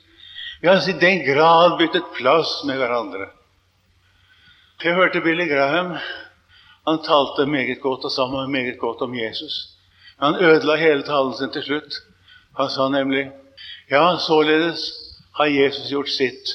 [0.62, 3.30] Vi har i den grad byttet plass med hverandre.
[4.84, 5.96] Jeg hørte Billy Graham.
[6.88, 9.78] Han talte meget godt og sa meget godt om Jesus.
[10.22, 11.94] Han ødela hele talen sin til slutt.
[12.58, 13.32] Han sa nemlig
[13.92, 14.92] ja, således
[15.38, 16.50] har Jesus gjort sitt.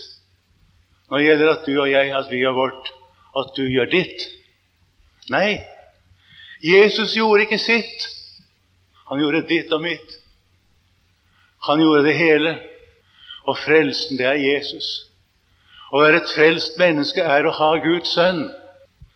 [1.11, 2.92] Nå gjelder at du og jeg, at vi gjør vårt,
[3.38, 4.26] at du gjør ditt.
[5.31, 5.61] Nei,
[6.61, 8.09] Jesus gjorde ikke sitt.
[9.09, 10.16] Han gjorde ditt og mitt.
[11.66, 12.57] Han gjorde det hele.
[13.49, 14.88] Og frelsen, det er Jesus.
[15.90, 18.44] Å være et frelst menneske er å ha Guds sønn.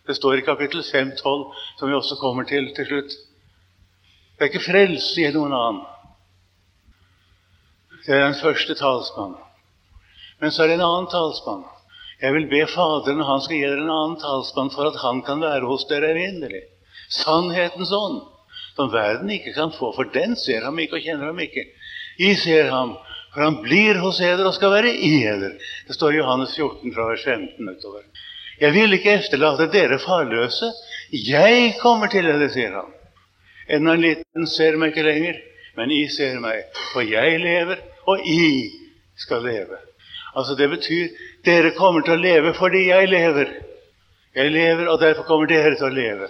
[0.05, 1.45] Det står i kapittel 5-12,
[1.79, 3.13] som vi også kommer til til slutt.
[4.35, 5.85] Det er ikke frelse i noen annen.
[8.05, 9.37] Det er den første talsmann.
[10.41, 11.63] Men så er det en annen talsmann.
[12.21, 15.41] Jeg vil be Faderen, han skal gi dere en annen talsmann, for at han kan
[15.41, 16.65] være hos dere evinnelig.
[17.09, 18.21] Sannhetens ånd,
[18.75, 21.65] som verden ikke kan få, for den ser ham ikke og kjenner ham ikke.
[22.19, 22.95] I ser ham,
[23.33, 25.55] for han blir hos eder og skal være i eder.
[25.87, 28.05] Det står i Johannes 14 fra vers 15 utover.
[28.61, 30.71] Jeg vil ikke efterlate dere farløse.
[31.11, 32.93] Jeg kommer til dere, sier han.
[33.67, 35.41] Enda en liten ser meg ikke lenger,
[35.75, 36.63] men I ser meg.
[36.93, 38.71] For jeg lever, og I
[39.19, 39.81] skal leve.
[40.35, 41.07] Altså Det betyr
[41.45, 43.51] dere kommer til å leve fordi jeg lever.
[44.35, 46.27] Jeg lever, og derfor kommer dere til å leve.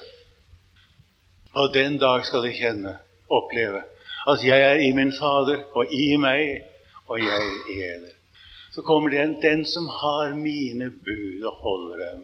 [1.56, 2.98] Og den dag skal de kjenne,
[3.32, 3.82] oppleve,
[4.28, 6.62] at jeg er i min Fader, og i meg,
[7.08, 8.12] og jeg er
[8.72, 12.24] Så kommer det en, den som har mine bud og holder dem.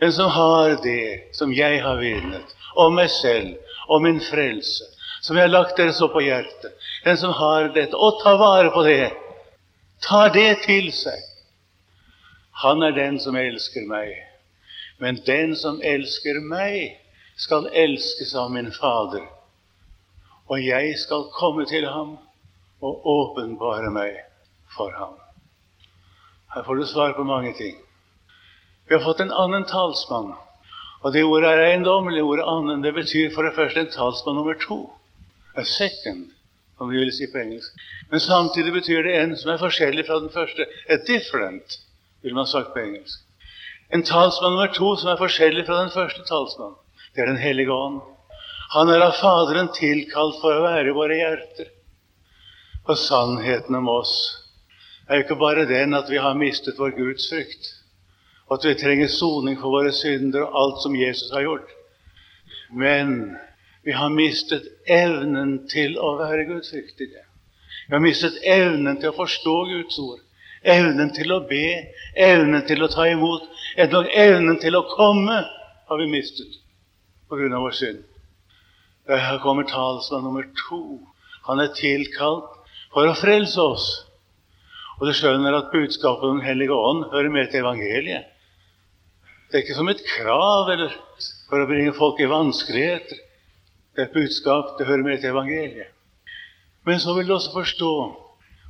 [0.00, 3.56] Den som har det som jeg har vinnet, om meg selv
[3.88, 4.84] og min frelse,
[5.22, 6.72] som jeg har lagt dere så på hjertet.
[7.04, 9.10] Den som har dette, og tar vare på det,
[10.06, 11.18] tar det til seg.
[12.62, 14.12] Han er den som elsker meg.
[15.02, 16.94] Men den som elsker meg,
[17.36, 19.26] skal elskes av min Fader.
[20.48, 22.16] Og jeg skal komme til ham
[22.84, 24.20] og åpenbare meg
[24.76, 25.16] for ham.
[26.54, 27.76] Her får du svar på mange ting.
[28.88, 30.32] Vi har fått en annen talsmann.
[31.02, 32.22] Og det ordet er eiendommelig.
[32.22, 34.92] Ordet 'annen' det betyr for det første en talsmann nummer to.
[35.56, 36.30] A second,
[36.78, 37.72] som vi vil si på engelsk.
[38.10, 40.66] Men samtidig betyr det en som er forskjellig fra den første.
[40.88, 41.80] A different,
[42.22, 43.20] vil man sagt på engelsk.
[43.92, 46.74] En talsmann nummer to som er forskjellig fra den første talsmann.
[47.16, 48.00] Det er Den hellige ånd.
[48.74, 51.70] Han er av Faderen tilkalt for å være våre hjerter.
[52.84, 54.12] Og sannheten om oss
[55.08, 57.70] er jo ikke bare den at vi har mistet vår Guds frykt,
[58.50, 61.72] og at vi trenger soning for våre synder og alt som Jesus har gjort.
[62.74, 63.16] Men
[63.86, 67.24] vi har mistet evnen til å være gudfryktige.
[67.86, 70.20] Vi har mistet evnen til å forstå Guds ord,
[70.68, 71.64] evnen til å be,
[72.28, 73.48] evnen til å ta imot,
[73.78, 75.40] evnen til å komme
[75.86, 76.60] har vi mistet
[77.30, 78.02] av vår synd.
[79.08, 81.00] Her kommer talsmann nummer to.
[81.46, 82.50] Han er tilkalt
[82.94, 83.86] for å frelse oss.
[84.98, 88.24] Og du skjønner at budskapet om Den hellige ånd hører med til evangeliet.
[89.46, 90.94] Det er ikke som et krav eller
[91.46, 93.18] for å bringe folk i vanskeligheter.
[93.94, 95.92] Det er et budskap, det hører med til evangeliet.
[96.86, 97.92] Men så vil du også forstå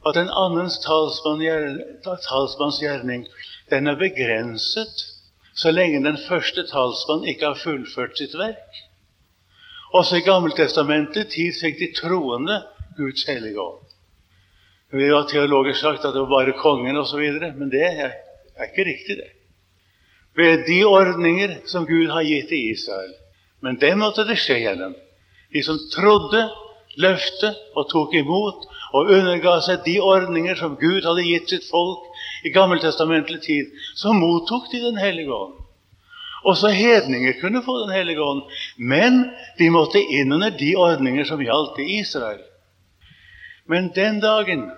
[0.06, 3.26] at en annens talsmanns gjerning
[3.70, 5.15] den er begrenset
[5.56, 8.80] så lenge den første talsmann ikke har fullført sitt verk.
[9.96, 12.58] Også i Gammeltestamentet tid fikk de troende
[12.98, 13.86] Guds hellige ånd.
[14.92, 17.22] Vi har teologer sagt at det var bare kongen osv.,
[17.56, 18.12] men det er,
[18.56, 19.32] er ikke riktig, det.
[20.36, 23.14] Ved de ordninger som Gud har gitt til Israel.
[23.64, 24.92] Men det måtte det skje gjennom.
[25.52, 26.42] De som trodde
[27.00, 32.04] løftet og tok imot og underga seg de ordninger som Gud hadde gitt sitt folk
[32.44, 35.54] i gammeltestamentlig tid, så mottok de Den hellige ånd.
[36.44, 38.42] Også hedninger kunne få Den hellige ånd,
[38.78, 42.42] men de måtte inn under de ordninger som gjaldt i Israel.
[43.66, 44.68] Men den dagen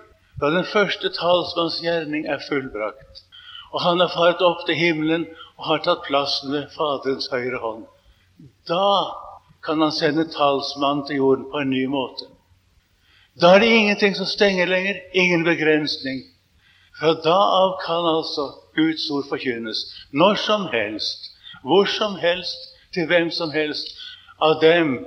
[0.41, 3.23] da den første talsmanns gjerning er fullbrakt,
[3.73, 5.27] og han har fart opp til himmelen
[5.59, 7.83] og har tatt plassen ved Faderens høyre hånd,
[8.69, 9.11] da
[9.65, 12.29] kan han sende talsmannen til jorden på en ny måte.
[13.39, 16.23] Da er det ingenting som stenger lenger, ingen begrensning.
[16.99, 21.31] Fra da av kan altså Guds ord forkynnes når som helst,
[21.63, 23.93] hvor som helst, til hvem som helst
[24.41, 24.97] av dem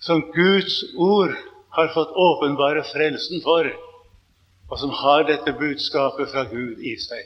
[0.00, 1.34] som Guds ord
[1.76, 3.68] har fått åpenbare frelsen for,
[4.68, 7.22] og som har dette budskapet fra Gud i seg.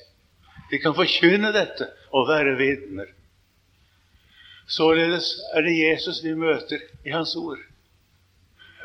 [0.71, 3.09] De kan forkynne dette og være vitner.
[4.69, 7.61] Således er det Jesus vi møter i Hans ord.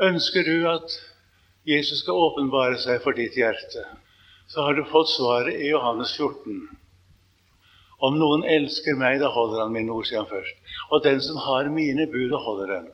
[0.04, 0.98] Ønsker du at
[1.68, 3.86] Jesus skal åpenbare seg for ditt hjerte,
[4.48, 6.62] så har du fått svaret i Johannes 14.
[7.98, 10.56] Om noen elsker meg, da holder han min ord, sier han først.
[10.92, 12.88] Og den som har mine bud da holder den.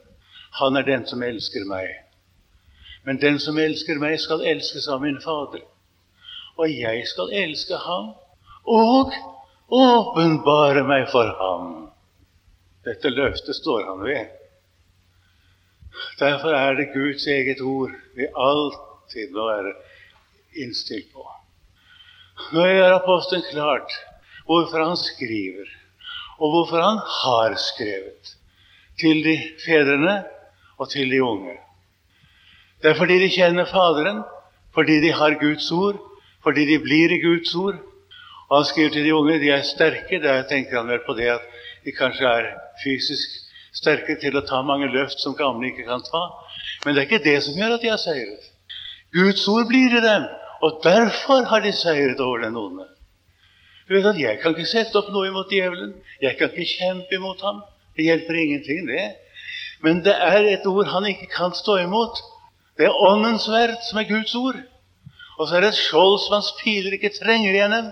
[0.54, 1.90] han er den som elsker meg.
[3.04, 5.64] Men den som elsker meg, skal elskes av min Fader.
[6.58, 8.14] Og jeg skal elske ham
[8.64, 9.14] og
[9.74, 11.74] åpenbare meg for ham.
[12.86, 14.30] Dette løftet står han ved.
[16.20, 19.74] Derfor er det Guds eget ord vi alltid må være
[20.64, 21.26] innstilt på.
[22.54, 23.94] Nå gjør apostelen klart
[24.48, 25.68] hvorfor han skriver,
[26.40, 28.34] og hvorfor han har skrevet
[29.00, 30.24] til de fedrene
[30.78, 31.56] og til de unge.
[32.82, 34.24] Det er fordi de kjenner Faderen,
[34.76, 36.02] fordi de har Guds ord,
[36.44, 37.80] fordi de blir i Guds ord.
[38.50, 40.20] Og han skriver til de unge de er sterke.
[40.22, 41.46] Der tenker han vel på det at
[41.86, 42.50] de kanskje er
[42.84, 43.30] fysisk
[43.74, 46.24] sterke til å ta mange løft som gamle ikke kan ta.
[46.84, 48.52] Men det er ikke det som gjør at de har seiret.
[49.16, 50.28] Guds ord blir i dem,
[50.64, 52.86] og derfor har de seiret over den onde.
[53.88, 55.92] Du vet at Jeg kan ikke sette opp noe imot djevelen.
[56.22, 57.60] Jeg kan ikke kjempe imot ham.
[57.98, 59.10] Det hjelper ingenting, det.
[59.84, 62.22] Men det er et ord han ikke kan stå imot.
[62.78, 64.62] Det er Åndens sverd, som er Guds ord.
[65.38, 67.92] Og så er det et skjold som hans piler ikke trenger igjennom.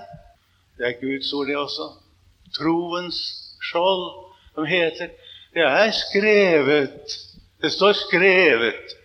[0.79, 1.91] Det er Guds ord, det også.
[2.55, 3.19] Troens
[3.67, 4.07] skjold,
[4.55, 5.11] som heter
[5.53, 7.19] Det er skrevet.
[7.61, 8.95] Det står skrevet.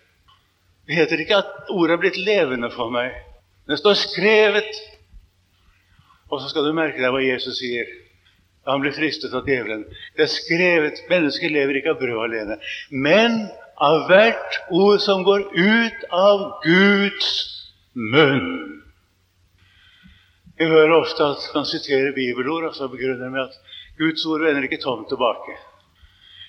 [0.87, 3.26] Det heter ikke at ordet er blitt levende for meg.
[3.67, 4.83] Det står skrevet.
[6.31, 7.87] Og så skal du merke deg hva Jesus sier.
[8.67, 9.85] Han blir fristet av djevelen.
[10.17, 12.57] Det er skrevet mennesker lever ikke av brød alene,
[12.91, 13.45] men
[13.79, 17.29] av hvert ord som går ut av Guds
[17.95, 18.83] munn.
[20.57, 24.67] Vi hører ofte at man siterer bibelord, og så begrunner med at Guds ord vender
[24.67, 25.55] ikke tomt tilbake.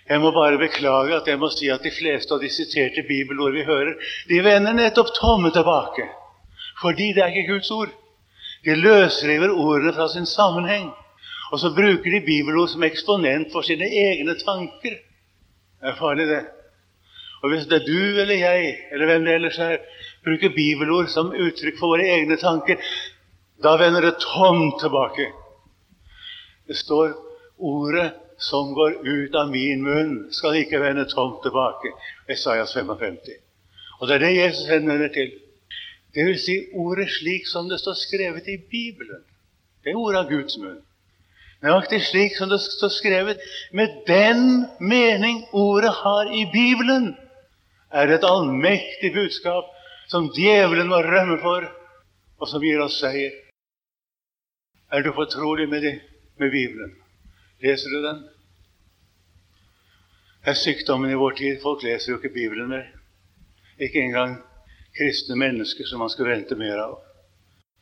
[0.08, 3.54] Jeg må bare beklage at jeg må si at de fleste av de siterte bibelord
[3.54, 3.98] vi hører,
[4.30, 6.08] de vender nettopp tomme tilbake.
[6.82, 7.90] Fordi det er ikke Guds ord.
[8.66, 10.92] De løsriver ordene fra sin sammenheng.
[11.52, 14.98] Og så bruker de bibelord som eksponent for sine egne tanker.
[15.80, 16.46] Det er farlig, det.
[17.44, 19.78] Og hvis det er du eller jeg, eller hvem det ellers er,
[20.26, 22.82] bruker bibelord som uttrykk for våre egne tanker,
[23.64, 25.30] da vender det tomt tilbake.
[26.68, 27.16] Det står
[27.58, 31.90] Ordet som går ut av min munn, skal ikke vende tomt tilbake.
[32.30, 33.32] Esaias 55.
[33.98, 35.32] Og det er det Jesus henvender til.
[36.18, 39.22] Det vil si ordet slik som det står skrevet i Bibelen.
[39.84, 40.80] Det er ordet av Guds munn.
[41.62, 47.12] Nøyaktig slik som det står skrevet, med den mening ordet har i Bibelen,
[47.94, 49.70] er det et allmektig budskap
[50.10, 51.70] som djevelen må rømme for,
[52.42, 53.38] og som gir oss seier.
[54.90, 55.96] Er du fortrolig med, det,
[56.42, 56.98] med Bibelen?
[57.62, 58.26] Leser du den?
[60.42, 61.58] Det er sykdommen i vår tid.
[61.62, 62.86] Folk leser jo ikke Bibelen mer.
[63.78, 64.40] Ikke engang
[64.98, 66.98] kristne mennesker som man skulle vente mer av.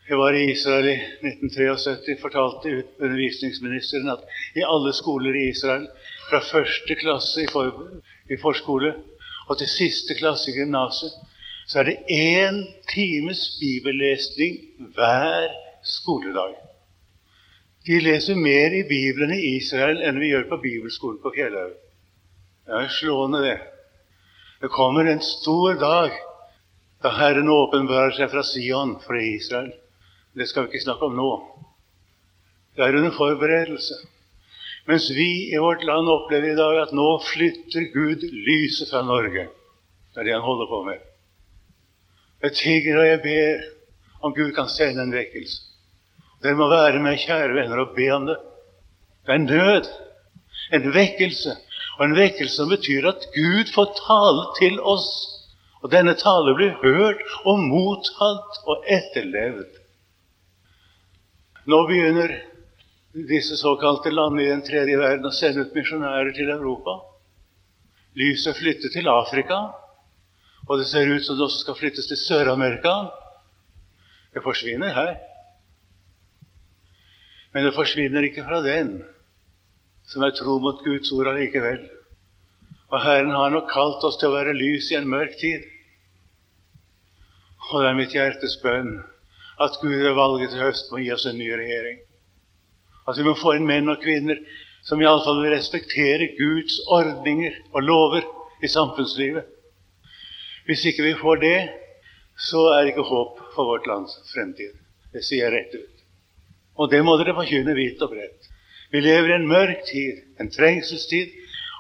[0.06, 0.96] Jeg var i Israel i
[1.26, 5.88] 1973, fortalte undervisningsministeren at i alle skoler i Israel,
[6.30, 7.74] fra første klasse i, for,
[8.30, 8.92] i forskole
[9.50, 11.16] og til siste klasse i gymnaset,
[11.66, 12.62] så er det én
[12.92, 14.60] times bibellesning
[14.94, 15.50] hver
[15.86, 16.54] skoledag.
[17.86, 21.74] De leser mer i Bibelen i Israel enn vi gjør på bibelskolen på Fjellhaug.
[22.66, 23.58] Det er slående, det.
[24.62, 26.14] Det kommer en stor dag
[27.06, 29.70] da Herren åpenbarer seg fra Sion for Israel.
[30.34, 31.32] Det skal vi ikke snakke om nå.
[32.74, 33.98] Det er under forberedelse.
[34.90, 39.46] Mens vi i vårt land opplever i dag at nå flytter Gud lyset fra Norge.
[40.14, 41.06] Det er det han holder på med.
[42.42, 43.64] Jeg tigger og jeg ber
[44.26, 45.62] om Gud kan sende en vekkelse.
[46.42, 48.40] Dere må være med, kjære venner, og be om det.
[49.26, 49.94] Det er en nød,
[50.74, 51.54] en vekkelse.
[52.00, 55.35] Og en vekkelse som betyr at Gud får tale til oss.
[55.86, 59.76] Og denne tale blir hørt og mottatt og etterlevd.
[61.70, 62.32] Nå begynner
[63.30, 66.96] disse såkalte landene i den tredje verden å sende ut misjonærer til Europa.
[68.18, 69.60] Lyset flytter til Afrika,
[70.66, 72.96] og det ser ut som det også skal flyttes til Sør-Amerika.
[74.34, 75.14] Det forsvinner her.
[77.54, 78.98] Men det forsvinner ikke fra den
[80.10, 81.86] som er tro mot Guds ord allikevel.
[82.90, 85.70] Og Herren har nok kalt oss til å være lys i en mørk tid.
[87.72, 89.00] Og det er mitt hjertes bønn
[89.62, 91.98] at Gud ved valget til høst må gi oss en ny regjering.
[93.10, 94.42] At vi må få inn menn og kvinner
[94.86, 98.28] som iallfall vil respektere Guds ordninger og lover
[98.62, 99.48] i samfunnslivet.
[100.66, 101.58] Hvis ikke vi får det,
[102.38, 104.76] så er det ikke håp for vårt lands fremtid.
[105.14, 106.06] Det sier jeg rett ut.
[106.76, 108.50] Og det må dere forkynne hvitt og bredt.
[108.92, 111.32] Vi lever i en mørk tid, en trengselstid,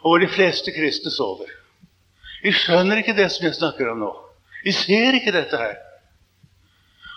[0.01, 1.49] og hvor de fleste kristne sover.
[2.43, 4.13] Vi skjønner ikke det som jeg snakker om nå.
[4.65, 5.75] Vi ser ikke dette her.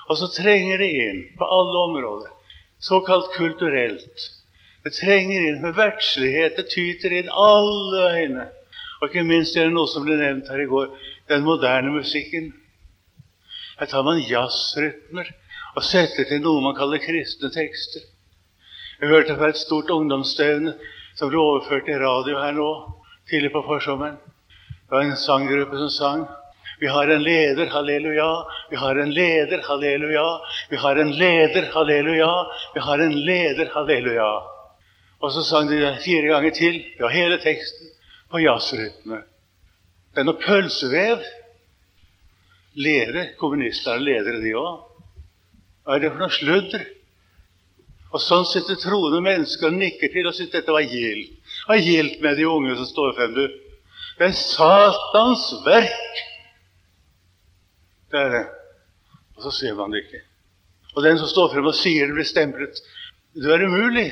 [0.08, 2.30] Og så trenger det inn på alle områder,
[2.80, 4.28] såkalt kulturelt.
[4.84, 6.56] Det trenger inn med verdslighet.
[6.56, 8.46] Det tyter inn alle veiene.
[8.98, 10.88] Og ikke minst det noe som ble nevnt her i går
[11.28, 12.52] den moderne musikken.
[13.78, 15.28] Her tar man jazzrytmer
[15.76, 18.02] og setter til noe man kaller kristne tekster.
[18.98, 20.72] Jeg hørte fra et stort ungdomsstevne
[21.18, 22.70] som ble overført i radio her nå
[23.30, 24.16] tidlig på forsommeren.
[24.58, 26.24] Det var en sanggruppe som sang
[26.80, 28.46] vi har en leder, halleluja.
[28.70, 30.40] Vi har en leder, halleluja.
[30.70, 32.46] Vi har en leder, halleluja.
[32.74, 34.32] Vi har en leder, halleluja.
[35.18, 36.78] Og så sang de det fire ganger til.
[37.00, 37.90] Ja, hele teksten
[38.30, 39.24] på jazzrytme.
[40.14, 41.26] Det er noe pølsevev.
[42.78, 44.84] Leder kommunister er ledere, de òg.
[45.82, 46.86] Hva er det for noe sludder?
[48.14, 51.34] Og sånn sitter troende mennesker og nikker til og syns dette var gildt.
[51.66, 53.46] Hva er gildt med de unge som står frem, du?
[54.18, 56.27] Det er Satans verk.
[58.12, 58.46] Det er det.
[59.36, 60.22] Og så ser man det ikke.
[60.96, 62.80] Og den som står frem og sier det, blir stemplet.
[63.34, 64.08] Det er umulig.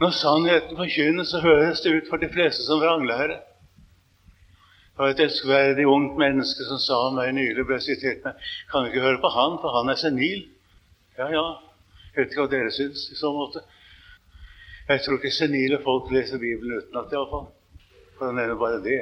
[0.00, 3.38] Når sannheten forkynnes, så høres det ut for de fleste som vranglære.
[4.90, 8.84] Det var et elskverdig ungt menneske som sa om meg nylig, ble sitert med Kan
[8.84, 10.42] du ikke høre på han, for han er senil?
[11.18, 11.44] Ja, ja.
[12.10, 13.62] Jeg vet ikke hva dere syns i så måte.
[14.88, 17.46] Jeg tror ikke senile folk leser Bibelen utenat, iallfall.
[18.18, 19.00] For han nevner bare det.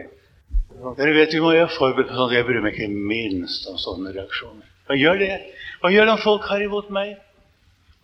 [0.99, 2.35] Dere vet vi må være forberedt på sånn.
[2.37, 4.67] Jeg bryr meg ikke minst om sånne reaksjoner.
[4.87, 5.33] Hva gjør det?
[5.83, 7.17] Hva gjør det om folk har imot meg?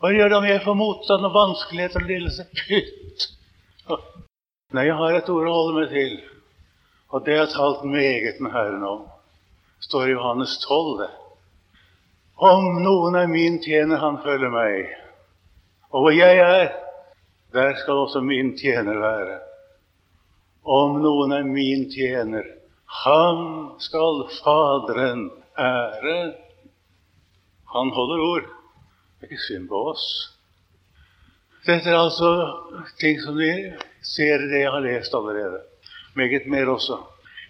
[0.03, 2.47] Hva gjør det om jeg får motstand og vanskeligheter og lidelse?
[2.59, 3.29] Pytt!
[4.75, 6.15] Nei, jeg har et ord å holde meg til,
[7.15, 9.05] og det har talt meget med Herren om.
[9.87, 11.07] Står i Johannes 12.
[12.43, 14.91] Om noen er min tjener, han følger meg.
[15.95, 16.73] Og hvor jeg er,
[17.55, 19.39] der skal også min tjener være.
[20.65, 22.47] Om noen er min tjener,
[23.05, 23.41] han
[23.85, 25.27] skal Faderen
[25.61, 26.35] ære.
[27.75, 28.47] Han holder ord.
[29.21, 30.07] Det er ikke synd på oss.
[31.67, 32.31] Dette er altså
[33.01, 33.51] ting som vi
[34.05, 35.61] ser i det jeg har lest allerede.
[36.17, 37.01] Meget mer også.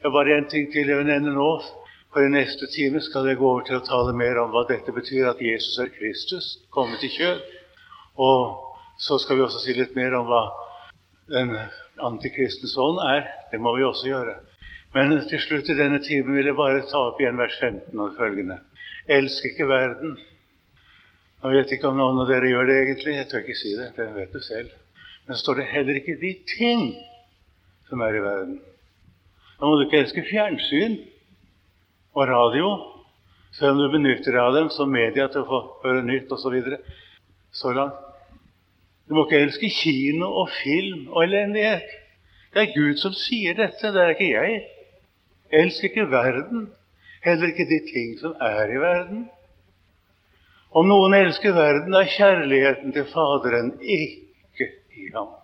[0.02, 1.50] Jeg bare én ting til jeg vil nevne nå.
[2.14, 4.94] For i neste time skal jeg gå over til å tale mer om hva dette
[4.94, 7.40] betyr, at Jesus er Kristus, kommet i kjød.
[8.22, 10.44] Og så skal vi også si litt mer om hva
[11.34, 11.56] den
[12.02, 13.26] antikristens ånd er.
[13.52, 14.36] Det må vi også gjøre.
[14.94, 18.14] Men til slutt i denne timen vil jeg bare ta opp igjen vers 15 og
[18.18, 18.60] følgende.
[19.10, 20.14] Elsk ikke verden.
[21.44, 23.16] Jeg vet ikke om noen av dere gjør det egentlig.
[23.18, 23.90] Jeg tør ikke si det.
[23.98, 24.70] Det vet du selv.
[25.26, 26.86] Men så står det heller ikke de ting
[27.88, 28.56] som er i verden.
[29.58, 30.96] Da må du ikke elske fjernsyn
[32.14, 32.70] og radio,
[33.54, 36.46] selv om du benytter deg av dem som media til å få høre nytt osv.
[36.46, 36.80] Så, videre.
[37.52, 38.03] så langt.
[39.08, 41.88] Du må ikke elske kino og film og elendighet.
[42.54, 44.58] Det er Gud som sier dette, det er ikke jeg.
[45.54, 46.68] Elsk ikke verden,
[47.24, 49.24] heller ikke de ting som er i verden.
[50.74, 55.34] Om noen elsker verden, er kjærligheten til Faderen ikke i ham.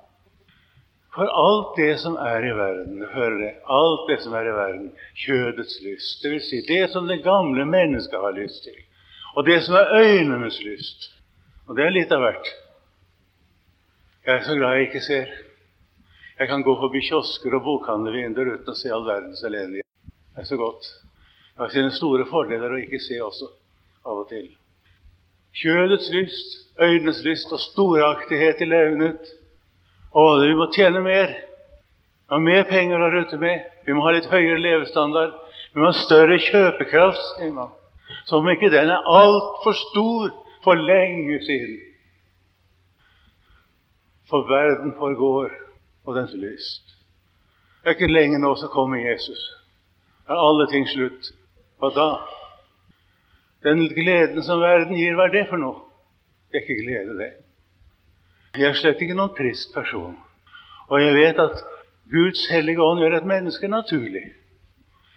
[1.14, 4.88] For alt det som er i verden, hører det, alt det som er i verden,
[5.24, 6.48] kjødets lyst, dvs.
[6.48, 8.78] Si det som det gamle mennesket har lyst til,
[9.34, 11.10] og det som er øynenes lyst,
[11.66, 12.52] og det er litt av hvert.
[14.30, 15.30] Jeg er så glad jeg ikke ser.
[16.38, 19.88] Jeg kan gå forbi kiosker og bokhandlervinduer uten å se all verdens elendighet.
[20.06, 20.86] Det er så godt.
[21.48, 23.48] Jeg har sine store fordeler å ikke se også,
[24.06, 24.46] av og til.
[25.58, 29.34] Kjølets lyst, øynenes lyst og storaktighet i levnet
[30.14, 31.34] å, vi må tjene mer.
[31.34, 33.66] Vi må ha mer penger å rutte med.
[33.82, 35.34] Vi må ha litt høyere levestandard.
[35.74, 37.74] Vi må ha større kjøpekraft, sier man.
[38.30, 41.80] Som om ikke den er altfor stor for lenge siden.
[44.30, 45.50] For verden forgår,
[46.06, 46.96] og dens lyst.
[47.82, 49.40] Det er ikke lenge nå så kommer Jesus.
[50.28, 51.32] Er alle ting slutt.
[51.80, 52.08] Hva da?
[53.64, 55.82] Den gleden som verden gir, hva er det for noe?
[56.50, 57.30] Det er ikke glede, det.
[58.58, 60.16] Jeg er slett ikke noen trist person.
[60.90, 61.60] Og jeg vet at
[62.10, 64.24] Guds hellige ånd gjør et menneske naturlig.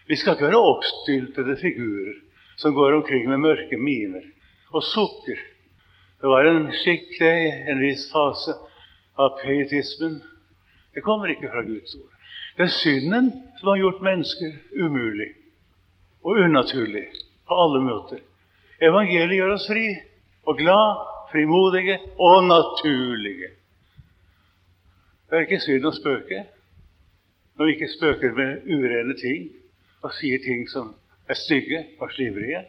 [0.07, 2.19] Vi skal ikke være oppstyltede figurer
[2.61, 4.25] som går omkring med mørke miner
[4.73, 5.39] og sukker.
[6.21, 7.33] Det var en skikk, det,
[7.71, 8.53] en viss fase
[9.15, 10.21] av pietismen.
[10.93, 12.09] Det kommer ikke fra Guds ord.
[12.57, 15.31] Det er synden som har gjort mennesker umulig
[16.23, 17.07] og unaturlig
[17.47, 18.21] på alle måter.
[18.81, 19.87] Evangeliet gjør oss fri
[20.45, 21.01] og glad
[21.31, 23.49] frimodige og naturlige.
[25.29, 26.43] Det er ikke synd å spøke
[27.57, 29.49] når vi ikke spøker med urene ting
[30.03, 30.93] og sier ting som
[31.29, 32.63] er stygge og slivrige.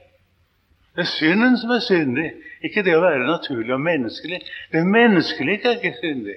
[0.95, 2.26] Det er synden som er syndig,
[2.62, 4.38] ikke det å være naturlig og menneskelig.
[4.72, 6.36] Det menneskelige er ikke syndig.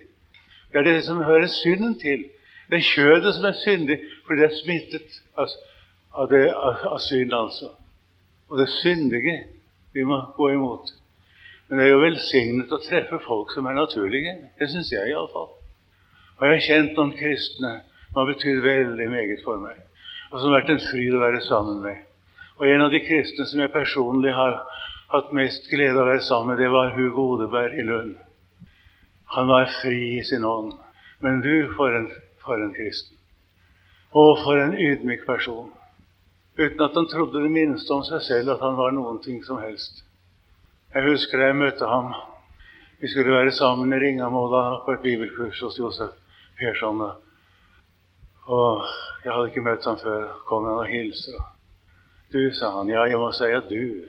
[0.72, 2.26] Det er det som hører synden til.
[2.70, 5.54] Det er kjødet som er syndig fordi det er smittet av,
[6.14, 7.70] av, det, av, av synd, altså.
[8.50, 9.38] Og det syndige
[9.94, 10.90] vi må gå imot.
[11.68, 14.34] Men det er jo velsignet å treffe folk som er naturlige.
[14.60, 15.54] Det syns jeg iallfall.
[16.38, 17.74] Og jeg har kjent noen kristne
[18.10, 19.80] som har betydd veldig meget for meg,
[20.32, 22.07] og som har vært en fryd å være sammen med.
[22.58, 24.60] Og en av de kristne som jeg personlig har
[25.14, 28.16] hatt mest glede av å være sammen med, det var Hugo Odeberg i Lund.
[29.36, 30.74] Han var fri i sin ånd.
[31.20, 32.08] Men du, for en,
[32.42, 33.18] for en kristen.
[34.12, 35.70] Og for en ydmyk person.
[36.58, 39.60] Uten at han trodde det minste om seg selv at han var noen ting som
[39.62, 40.02] helst.
[40.96, 42.14] Jeg husker jeg møtte ham.
[42.98, 46.16] Vi skulle være sammen i Ringamåla på et bibelkurs hos Josef
[46.58, 47.04] Persson.
[48.48, 48.88] Og
[49.26, 50.32] jeg hadde ikke møtt ham før.
[50.50, 51.38] kom han og hilste.
[52.30, 52.90] Du, sa han.
[52.92, 54.04] Ja, jeg må si at du.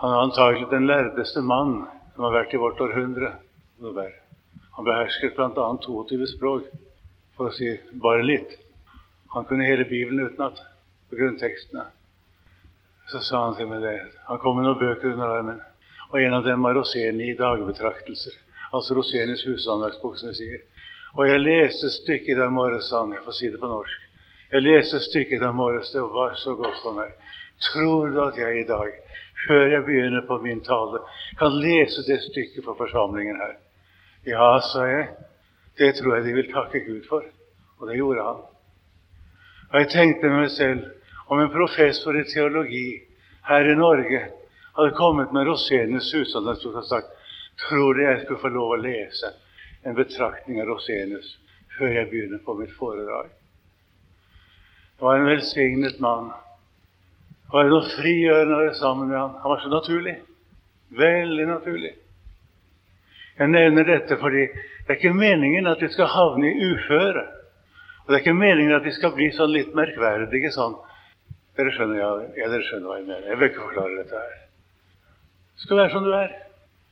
[0.00, 1.82] Han er antagelig den lærdeste mann
[2.14, 3.34] som har vært i vårt århundre.
[3.84, 5.66] Han behersket bl.a.
[5.84, 6.70] 22 språk,
[7.36, 8.56] for å si bare litt.
[9.36, 10.62] Han kunne hele Bibelen utenat
[11.10, 11.84] på grunntekstene.
[13.12, 13.98] Så sa han til meg det.
[14.30, 15.60] Han kom med noen bøker under armen.
[16.10, 18.32] Og en av dem var Roseni i dagbetraktelser.
[18.72, 20.64] Altså Rosenis husanverksbok som jeg sier.
[21.18, 23.12] Og jeg leste stykket dag morges, han.
[23.12, 24.09] jeg får si det på norsk.
[24.50, 27.12] Jeg leste stykket av morges, det var så godt for meg.
[27.70, 28.88] Tror du at jeg i dag,
[29.46, 31.02] før jeg begynner på min tale,
[31.38, 33.54] kan lese det stykket for forsamlingen her?
[34.26, 35.06] Ja, sa jeg.
[35.78, 37.24] Det tror jeg de vil takke Gud for.
[37.78, 38.42] Og det gjorde han.
[39.70, 40.82] Og jeg tenkte meg selv
[41.30, 42.88] om en professor i teologi
[43.46, 44.24] her i Norge
[44.76, 47.14] hadde kommet med Rosenius husholdsbok og sagt
[47.68, 49.30] tror du jeg skulle få lov å lese
[49.86, 51.36] en betraktning av Rosenius
[51.76, 53.30] før jeg begynner på mitt foredrag.
[55.00, 56.26] Det var en velsignet mann.
[57.46, 59.30] Det var noe frigjørende å være sammen med ham.
[59.40, 60.12] Han var så naturlig.
[60.92, 61.92] Veldig naturlig.
[63.38, 67.24] Jeg nevner dette fordi det er ikke meningen at vi skal havne i uføre.
[68.04, 70.76] Og det er ikke meningen at vi skal bli sånn litt merkverdige sånn.
[71.56, 73.26] Dere skjønner, ja, ja, dere skjønner hva jeg mener.
[73.32, 74.38] Jeg vil ikke forklare dette her.
[75.56, 76.40] Du skal være som du er.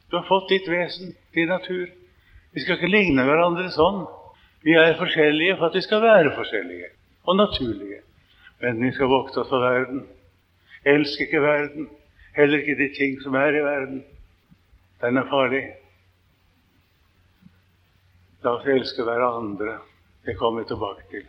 [0.09, 1.93] Du har fått ditt vesen, din natur.
[2.57, 4.07] Vi skal ikke ligne hverandre sånn.
[4.65, 6.95] Vi er forskjellige for at vi skal være forskjellige
[7.29, 7.98] og naturlige.
[8.61, 10.07] Men vi skal vokte oss for verden.
[10.89, 11.89] Elsk ikke verden,
[12.37, 14.03] heller ikke de ting som er i verden.
[15.03, 15.63] Den er farlig.
[18.43, 19.79] La oss elske hverandre.
[20.27, 21.27] Det kommer vi tilbake til.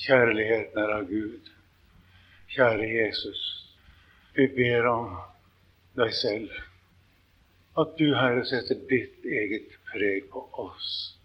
[0.00, 1.50] Kjærligheten er av Gud.
[2.50, 3.40] Kjære Jesus,
[4.34, 5.12] vi ber om
[6.00, 6.50] deg selv.
[7.78, 11.19] At du, Herre, setter ditt eget preg på oss.